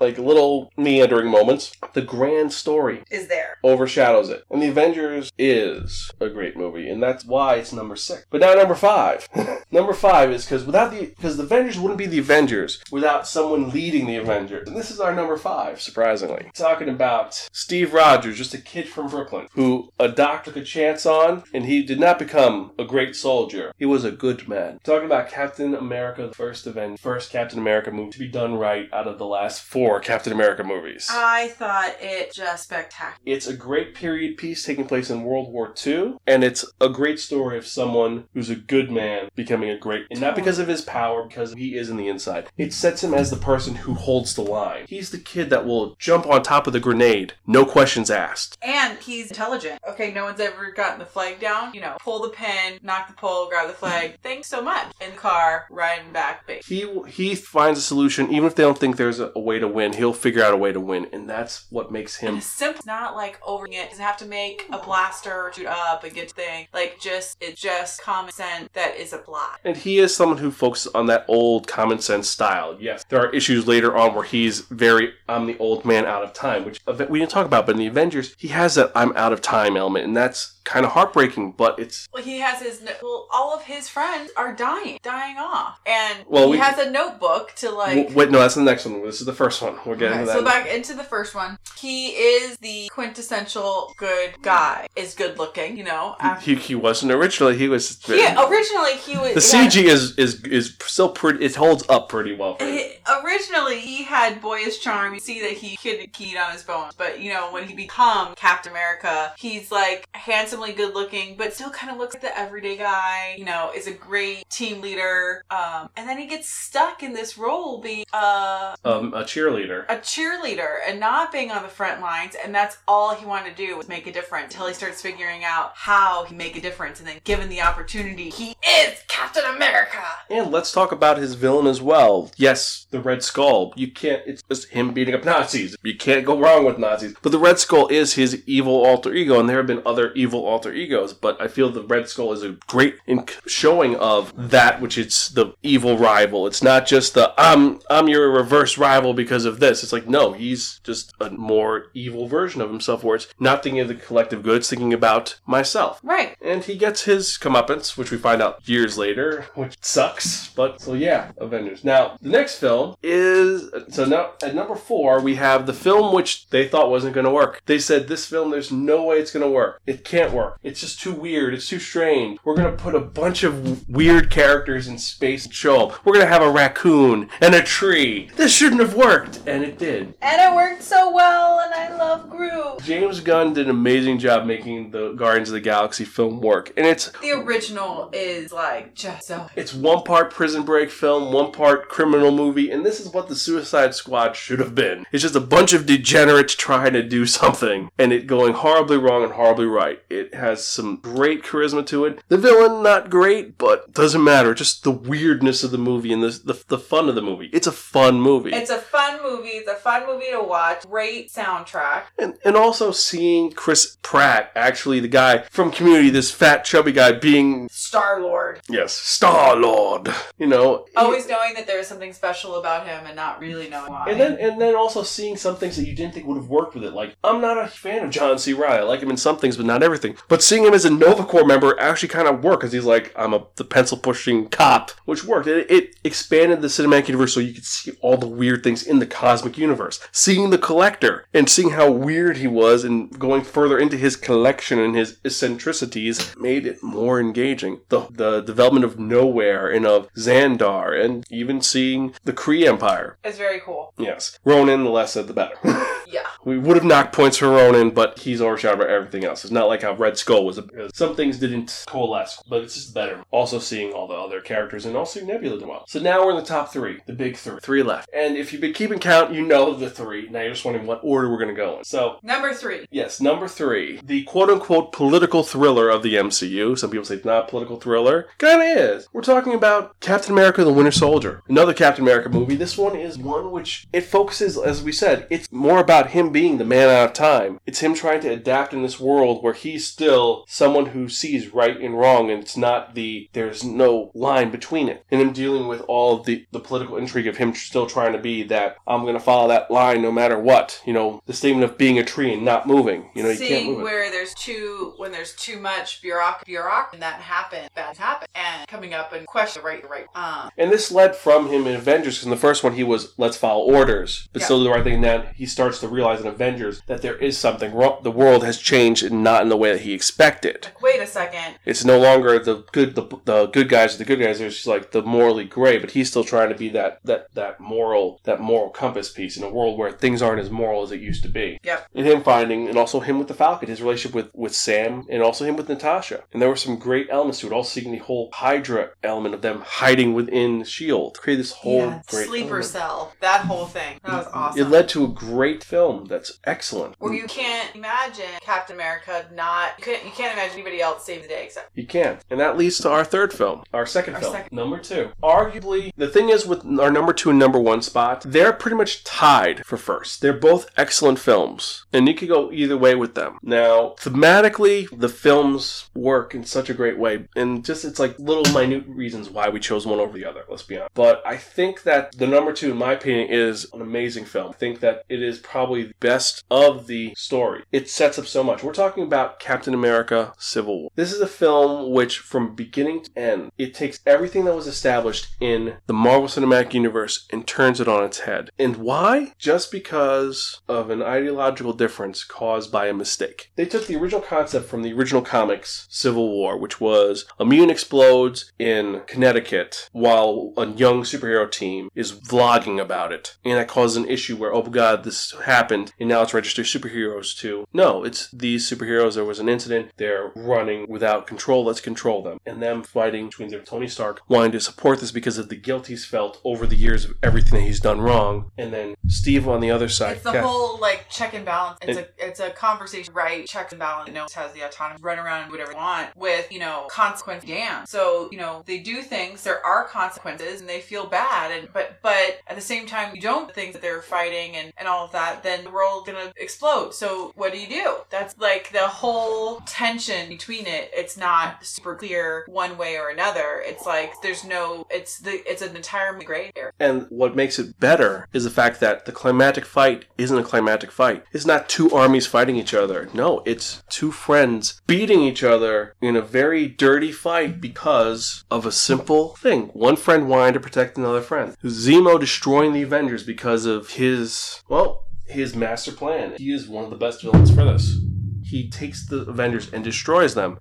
[0.00, 1.72] like little meandering moments.
[1.94, 3.56] The grand story is there.
[3.62, 4.44] overshadows it.
[4.50, 8.26] And The Avengers is a great movie, and that's why it's number six.
[8.30, 9.28] But now number five.
[9.70, 13.70] number five is because without the because the Avengers wouldn't be the Avengers without someone
[13.70, 14.68] leading the Avengers.
[14.68, 16.50] And this is our number five, surprisingly.
[16.54, 21.42] Talking about Steve Rogers, just a kid from Brooklyn, who a doctor could chance on,
[21.54, 23.72] and he did not become a great soldier.
[23.78, 24.78] He was a good man.
[24.84, 28.86] Talking about Captain America, the first Avenger, first Captain America movie to be done right
[28.92, 31.08] out of the last four Captain America movies.
[31.10, 33.16] I thought it just spectacular.
[33.24, 37.18] It's a great period piece taking place in World War II, and it's a great
[37.18, 40.82] story of someone who's a good man becoming a great, and not because of his
[40.82, 42.50] power, because he is in the inside.
[42.58, 44.84] It sets him as the person who holds the line.
[44.88, 48.58] He's the kid that will jump on top of the grenade, no questions asked.
[48.60, 49.80] And he's intelligent.
[49.88, 51.74] Okay, no one's ever gotten the flag down.
[51.74, 54.18] You know, pull the pin, knock the pole, grab the flag.
[54.22, 54.86] Thanks so much.
[55.00, 56.66] In the car, riding back, base.
[56.66, 59.68] He he finds a solution, even if they don't think there's a, a way to
[59.68, 59.92] win.
[59.92, 62.36] He'll figure out a way to win, and that's what makes him.
[62.36, 62.78] it's simple.
[62.78, 63.90] It's not like over it.
[63.90, 66.68] Doesn't have to make a blaster shoot up and get thing.
[66.72, 69.58] Like just it's just common sense that is applied.
[69.64, 72.76] And he is someone who focuses on that old common sense style.
[72.78, 76.32] Yes, there are issues later on where he's very, I'm the old man out of
[76.32, 79.32] time, which we didn't talk about, but in the Avengers, he has that I'm out
[79.32, 82.06] of time element, and that's kind of heartbreaking, but it's.
[82.12, 83.28] Well, he has his no- well.
[83.32, 87.54] All of his friends are dying, dying off, and Well, he we- has a notebook
[87.56, 87.96] to like.
[87.96, 89.02] W- wait, no, that's the next one.
[89.04, 89.78] This is the first one.
[89.86, 91.56] We're getting Okay, to so back into the first one.
[91.78, 94.86] He is the quintessential good guy.
[94.96, 96.16] Is good looking, you know.
[96.20, 97.56] After, he, he wasn't originally.
[97.56, 98.02] He was.
[98.04, 101.44] he, originally, he was the he had- CG is, is is still pretty.
[101.44, 102.56] It holds up pretty well.
[102.60, 102.92] He-
[103.24, 105.14] originally, he had boyish charm.
[105.14, 108.34] You see that he could keyed on his bones, but you know when he become
[108.36, 110.08] Captain America, he's like
[110.56, 113.34] handsomely good looking, but still kind of looks like the everyday guy.
[113.38, 115.42] You know, is a great team leader.
[115.50, 119.84] Um, and then he gets stuck in this role being uh Um, a cheerleader.
[119.88, 123.66] a cheerleader and not being on the front lines and that's all he wanted to
[123.66, 126.98] do was make a difference until he starts figuring out how he make a difference
[126.98, 131.66] and then given the opportunity he is captain america And let's talk about his villain
[131.66, 132.30] as well.
[132.36, 133.72] Yes, the Red Skull.
[133.76, 135.76] You can't, it's just him beating up Nazis.
[135.82, 137.14] You can't go wrong with Nazis.
[137.22, 140.45] But the Red Skull is his evil alter ego, and there have been other evil
[140.46, 144.80] alter egos, but I feel the Red Skull is a great in- showing of that
[144.80, 146.46] which is the evil rival.
[146.46, 149.82] It's not just the, I'm, I'm your reverse rival because of this.
[149.82, 153.80] It's like, no, he's just a more evil version of himself where it's not thinking
[153.80, 156.00] of the collective good, it's thinking about myself.
[156.02, 160.50] right And he gets his comeuppance, which we find out years later, which sucks.
[160.50, 161.84] But so yeah, Avengers.
[161.84, 166.14] Now the next film film is so now at number four we have the film
[166.14, 167.62] which they thought wasn't going to work.
[167.66, 169.80] They said this film, there's no way it's going to work.
[169.86, 170.58] It can't work.
[170.62, 171.54] It's just too weird.
[171.54, 172.38] It's too strange.
[172.44, 176.04] We're going to put a bunch of weird characters in space and show up.
[176.04, 178.30] We're going to have a raccoon and a tree.
[178.36, 180.14] This shouldn't have worked, and it did.
[180.20, 182.82] And it worked so well, and I love Groot.
[182.82, 186.86] James Gunn did an amazing job making the Guardians of the Galaxy film work, and
[186.86, 189.48] it's The original is like just so.
[189.56, 193.34] It's one part prison break film, one part criminal movie, and this is what the
[193.34, 195.06] Suicide Squad should have been.
[195.12, 199.24] It's just a bunch of degenerates trying to do something, and it going horribly wrong
[199.24, 200.02] and horribly right.
[200.10, 202.20] It has some great charisma to it.
[202.28, 204.54] The villain, not great, but doesn't matter.
[204.54, 207.50] Just the weirdness of the movie and the, the, the fun of the movie.
[207.52, 208.52] It's a fun movie.
[208.52, 209.48] It's a fun movie.
[209.50, 210.82] It's a fun movie to watch.
[210.86, 212.02] Great soundtrack.
[212.18, 217.12] And, and also seeing Chris Pratt, actually the guy from Community, this fat, chubby guy,
[217.12, 218.60] being, Star Lord.
[218.68, 220.08] yes, Star Lord.
[220.38, 223.68] You know, he- Always knowing that there is something special about him and not really
[223.68, 224.06] knowing why.
[224.10, 226.74] And then, and then also seeing some things that you didn't think would have worked
[226.74, 226.92] with it.
[226.92, 228.52] Like, I'm not a fan of John C.
[228.52, 228.78] Reilly.
[228.78, 230.05] I like him in some things, but not everything.
[230.28, 233.12] But seeing him as a Nova Corps member actually kind of worked because he's like,
[233.16, 235.46] I'm a the pencil pushing cop, which worked.
[235.48, 238.98] It, it expanded the cinematic universe so you could see all the weird things in
[238.98, 240.00] the cosmic universe.
[240.12, 244.78] Seeing the collector and seeing how weird he was and going further into his collection
[244.78, 247.80] and his eccentricities made it more engaging.
[247.88, 253.16] The the development of Knowhere and of Xandar and even seeing the Kree Empire.
[253.24, 253.92] it's very cool.
[253.98, 254.38] Yes.
[254.44, 255.56] Ronan, the less said, the better.
[256.08, 256.22] Yeah.
[256.44, 259.44] we would have knocked points for Ronan, but he's overshadowed by everything else.
[259.44, 260.58] It's not like how Red Skull was.
[260.58, 263.22] A, some things didn't coalesce, but it's just better.
[263.30, 265.84] Also seeing all the other characters and also Nebula did well.
[265.88, 267.58] So now we're in the top three, the big three.
[267.60, 268.08] Three left.
[268.12, 270.28] And if you've been keeping count, you know the three.
[270.28, 271.84] Now you're just wondering what order we're going to go in.
[271.84, 272.86] So Number three.
[272.90, 276.78] Yes, number three, the quote unquote political thriller of the MCU.
[276.78, 278.26] Some people say it's not a political thriller.
[278.38, 279.06] Kinda is.
[279.12, 281.42] We're talking about Captain America the Winter Soldier.
[281.48, 282.56] Another Captain America movie.
[282.56, 286.58] This one is one which it focuses, as we said, it's more about him being
[286.58, 287.60] the man out of time.
[287.66, 291.78] It's him trying to adapt in this world where he's still someone who sees right
[291.80, 295.04] and wrong, and it's not the, there's no line between it.
[295.10, 298.42] And him dealing with all the, the political intrigue of him still trying to be
[298.44, 300.82] that, I'm going to follow that line no matter what.
[300.86, 303.10] You know, the statement of being a tree and not moving.
[303.14, 303.84] You know, you can't Seeing move it.
[303.84, 308.66] where there's too when there's too much bureauc bureauc and that happen bad happen and
[308.68, 312.14] coming up and question the right right um And this led from him in Avengers,
[312.16, 314.46] because in the first one he was, let's follow orders, but Yeah.
[314.46, 315.00] still do the right thing.
[315.00, 317.98] Then he starts to realize in Avengers that there is something wrong.
[318.02, 320.68] The world has changed and not in the way that he expected.
[320.80, 324.20] wait a second It's no longer the good, the, the good guys are the good
[324.20, 324.38] guys.
[324.38, 328.20] There's like the morally gray, but he's still trying to be that, that, that moral,
[328.24, 331.22] that moral compass piece in a world where things aren't as moral as it used
[331.24, 331.58] to be.
[331.62, 331.88] Yep.
[331.94, 335.22] And him finding, and also him with the Falcon, his relationship with, with Sam, and
[335.22, 336.24] also him with Natasha.
[336.32, 337.52] And there were some great elements to it.
[337.52, 341.18] Also seeing the whole Hydra element of them hiding within S.H.I.E.L.D.
[341.20, 342.64] Create this whole yeah, great sleeper element.
[342.64, 346.96] cell that whole thing that was awesome It led to a great film that's excellent.
[346.98, 349.65] Well, you can't imagine Captain America not.
[349.78, 351.70] You can't, you can't imagine anybody else saving the day except.
[351.76, 352.22] You can't.
[352.30, 354.56] And that leads to our third film, our second Our film, second.
[354.56, 355.10] number two.
[355.22, 359.04] Arguably, the thing is with our number two and number one spot, they're pretty much
[359.04, 360.20] tied for first.
[360.20, 363.38] They're both excellent films, and you could go either way with them.
[363.42, 368.52] Now, thematically, the films work in such a great way, and just it's like little
[368.52, 370.94] minute reasons why we chose one over the other, let's be honest.
[370.94, 374.50] But I think that the number two, in my opinion, is an amazing film.
[374.50, 377.62] I think that it is probably the best of the story.
[377.72, 378.62] It sets up so much.
[378.62, 380.90] We're talking about Captain America Civil War.
[380.96, 385.28] This is a film which, from beginning to end, it takes everything that was established
[385.40, 388.50] in the Marvel Cinematic Universe and turns it on its head.
[388.58, 389.32] And why?
[389.38, 393.50] Just because of an ideological difference caused by a mistake.
[393.56, 397.70] They took the original concept from the original comics Civil War, which was a Immune
[397.70, 403.36] explodes in Connecticut while a young superhero team is vlogging about it.
[403.44, 407.38] And that causes an issue where, oh god, this happened, and now it's registered superheroes
[407.38, 407.68] too.
[407.72, 409.14] No, it's these superheroes.
[409.14, 409.90] There was an incident.
[409.96, 411.64] They're running without control.
[411.64, 412.38] Let's control them.
[412.46, 415.86] And them fighting between their Tony Stark wanting to support this because of the guilt
[415.86, 418.50] he's felt over the years of everything that he's done wrong.
[418.58, 420.16] And then Steve on the other side.
[420.16, 421.78] It's the whole like check and balance.
[421.82, 423.46] It's And- a it's a conversation, right?
[423.46, 424.10] Check and balance.
[424.12, 426.58] No one has the autonomy, to run around and do whatever they want with you
[426.58, 427.44] know consequence.
[427.44, 427.86] Damn.
[427.86, 429.42] So you know they do things.
[429.44, 431.50] There are consequences, and they feel bad.
[431.50, 434.72] And but but at the same time, you don't do things that they're fighting and
[434.76, 435.42] and all of that.
[435.42, 436.94] Then the world's gonna explode.
[436.94, 437.96] So what do you do?
[438.10, 439.35] That's like the whole
[439.66, 440.90] tension between it.
[440.94, 443.62] It's not super clear one way or another.
[443.64, 444.86] It's like there's no.
[444.90, 445.42] It's the.
[445.50, 446.72] It's an entire gray area.
[446.78, 450.90] And what makes it better is the fact that the climatic fight isn't a climatic
[450.90, 451.24] fight.
[451.32, 453.08] It's not two armies fighting each other.
[453.12, 458.72] No, it's two friends beating each other in a very dirty fight because of a
[458.72, 459.68] simple thing.
[459.68, 461.56] One friend wanting to protect another friend.
[461.64, 466.34] Zemo destroying the Avengers because of his, well, his master plan.
[466.38, 467.98] He is one of the best villains for this.
[468.46, 470.58] He takes the Avengers and destroys them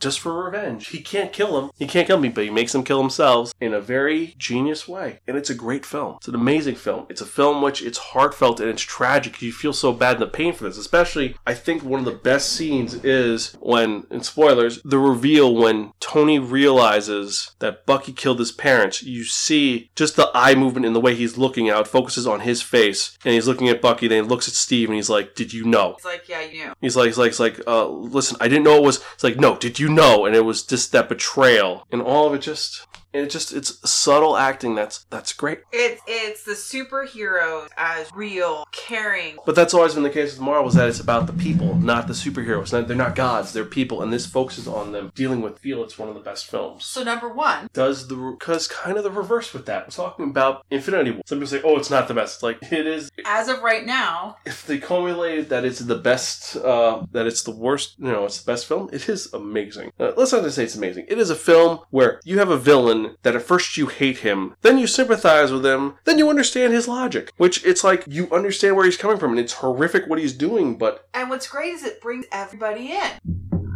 [0.00, 0.88] just for revenge.
[0.88, 1.70] He can't kill them.
[1.78, 5.20] He can't kill me, but he makes them kill themselves in a very genius way.
[5.26, 6.16] And it's a great film.
[6.16, 7.06] It's an amazing film.
[7.08, 9.40] It's a film which it's heartfelt and it's tragic.
[9.40, 10.78] You feel so bad in the pain for this.
[10.78, 15.92] Especially, I think one of the best scenes is when, in spoilers, the reveal when
[16.00, 19.02] Tony realizes that Bucky killed his parents.
[19.02, 22.62] You see just the eye movement and the way he's looking out focuses on his
[22.62, 24.08] face, and he's looking at Bucky.
[24.08, 26.64] Then he looks at Steve and he's like, "Did you know?" He's like yeah, you
[26.64, 26.72] knew.
[26.80, 29.04] He's like, he's like, it's like, uh, listen, I didn't know it was.
[29.14, 30.26] It's like, no, did you know?
[30.26, 33.88] And it was just that betrayal, and all of it just, and it just, it's
[33.88, 34.74] subtle acting.
[34.74, 35.60] That's that's great.
[35.72, 39.36] It's it's the superheroes as real, caring.
[39.46, 42.06] But that's always been the case with Marvel is that it's about the people, not
[42.06, 42.72] the superheroes.
[42.72, 45.82] Not- They're not gods, they're people, and this focuses on them dealing with feel.
[45.82, 46.84] It's one of the best films.
[46.84, 49.86] So number one, Does the because kind of the reverse with that.
[49.86, 51.22] We're talking about Infinity War.
[51.26, 53.10] Some people say, "Oh, it's not the best." It's like it is.
[53.24, 57.50] as of right now, If they cumulated that it's the best, uh, that it's the
[57.50, 59.92] worst, you know, it's the best film, it is amazing.
[59.98, 61.06] Uh, let's not just say it's amazing.
[61.08, 64.54] It is a film where you have a villain that at first you hate him,
[64.62, 67.32] then you sympathize with him, then you understand his logic.
[67.36, 70.78] Which it's like you understand where he's coming from, and it's horrific what he's doing,
[70.78, 73.67] but and what's great is it brings everybody in.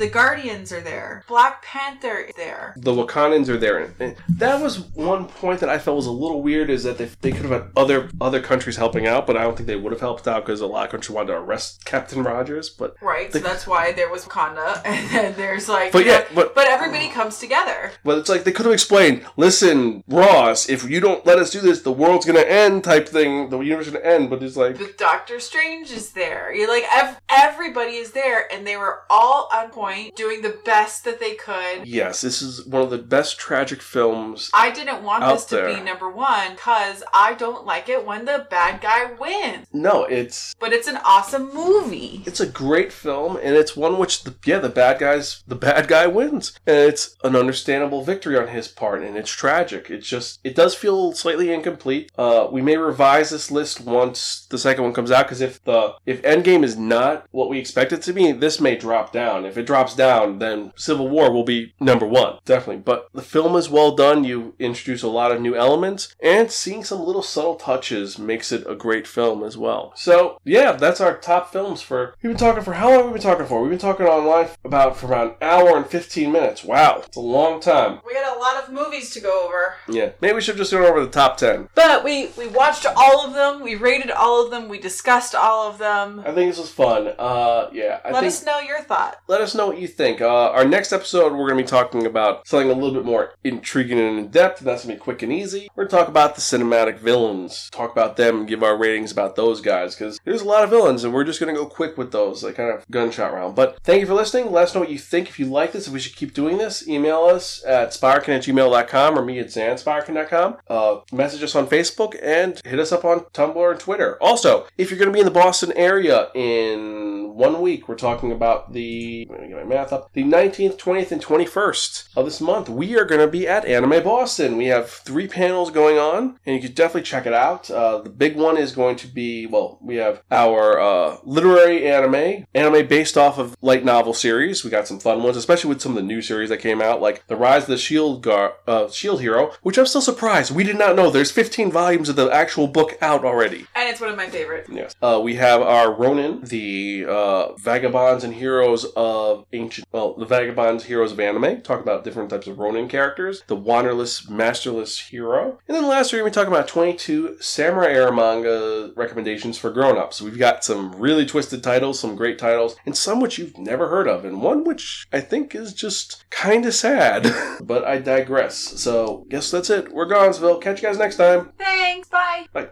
[0.00, 1.24] The Guardians are there.
[1.28, 2.72] Black Panther is there.
[2.78, 3.92] the Wakandans are there.
[4.00, 7.10] And that was one point that I felt was a little weird is that they,
[7.20, 9.92] they could have had other other countries helping out, but I don't think they would
[9.92, 12.70] have helped out because a lot of countries wanted to arrest Captain Rogers.
[12.70, 16.12] But Right, so that's why there was Wakanda, and then there's like, But you know,
[16.12, 17.92] yeah, but- but everybody comes together.
[18.02, 21.60] but it's like they could have explained, listen, Ross, if you don't let us do
[21.60, 23.50] this, the world's gonna end type thing.
[23.50, 24.30] The universe is gonna end.
[24.30, 26.54] But it's like But Doctor Strange is there.
[26.54, 31.04] You're like, ev- everybody is there, and they were all on point, doing the best
[31.04, 31.86] that they could.
[31.86, 34.50] yes, this is one of the best tragic films.
[34.54, 35.74] I didn't want this to there.
[35.74, 39.66] be number one because I don't like it when the bad guy wins.
[39.72, 42.22] No, it's But it's an awesome movie.
[42.26, 45.88] it's a great film and it's one which the yeah the bad guys the bad
[45.88, 50.40] guy wins and it's an understandable victory on his part and it's tragic it's just
[50.44, 54.92] it does feel slightly incomplete uh we may revise this list once the second one
[54.92, 58.32] comes out because if the if endgame is not what we expect it to be
[58.32, 62.32] this may drop down if it drops down then civil war will be number one
[62.44, 62.82] definitely.
[62.82, 64.24] But the film is well done.
[64.24, 68.66] You introduce a lot of new elements and seeing some little subtle touches makes it
[68.68, 69.92] a great film as well.
[69.94, 73.18] So yeah that's our top films for we've been talking for how long We've we
[73.20, 73.60] been talking for?
[73.62, 76.64] We've been talking online about for about an hour and 15 minutes.
[76.64, 78.00] Wow it's a long time.
[78.04, 79.76] We got a lot of movies to go over.
[79.88, 83.24] yeah maybe we should just go over the top 10 But we, we watched all
[83.24, 86.20] of them, we rated all of them, we discussed all of them.
[86.26, 87.08] i think this was fun.
[87.18, 89.16] Uh yeah i Let think us know your thought.
[89.28, 90.20] let us know what you think.
[90.20, 93.34] Uh, our next episode, we're going to be talking about something a little bit more
[93.44, 95.68] intriguing and in depth, and that's going to be quick and easy.
[95.74, 99.36] We're going to talk about the cinematic villains, talk about them, give our ratings about
[99.36, 101.96] those guys, because there's a lot of villains, and we're just going to go quick
[101.96, 103.54] with those, like kind of gunshot round.
[103.54, 104.50] But thank you for listening.
[104.50, 105.28] Let us know what you think.
[105.28, 108.42] If you like this, if we should keep doing this, email us at spiraken at
[108.42, 110.56] gmail.com or me at xanspiraken.com.
[110.68, 114.16] Uh, message us on Facebook and hit us up on Tumblr and Twitter.
[114.22, 118.32] Also, if you're going to be in the Boston area in one week, we're talking
[118.32, 122.68] about the, get my math up, the 19th, 20th, and 21st of this month.
[122.68, 124.56] We are going to be at Anime Boston.
[124.56, 127.70] We have three panels going on, and you can definitely check it out.
[127.70, 132.46] Uh, the big one is going to be, well, we have our uh, literary anime,
[132.54, 134.64] anime based off of light novel series.
[134.64, 137.00] We got some fun ones, especially with some of the new series that came out,
[137.00, 140.54] like The Rise of the Shield Gar- uh, Shield Hero, which I'm still surprised.
[140.54, 143.66] We did not know there's 15 volumes of the actual book out already.
[143.74, 144.68] And it's one of my favorites.
[144.72, 144.94] Yes.
[145.02, 150.84] Uh, we have our Ronin, the uh, vagabonds and heroes of ancient, well, the vagabonds
[150.84, 151.62] heroes of anime.
[151.62, 153.42] Talk about different types of Ronin characters.
[153.46, 155.58] The wanderless, masterless hero.
[155.68, 160.22] And then last week we talk about 22 samurai era manga recommendations for grown-ups.
[160.22, 164.08] We've got some really twisted titles, some great titles, and some which you've never heard
[164.08, 167.32] of, and one which I think is just kind of sad.
[167.62, 168.56] but I digress.
[168.56, 169.92] So, guess that's it.
[169.92, 170.58] We're Gonzville.
[170.58, 171.52] Catch you guys next time.
[171.58, 172.46] Thanks, bye.
[172.52, 172.68] Bye.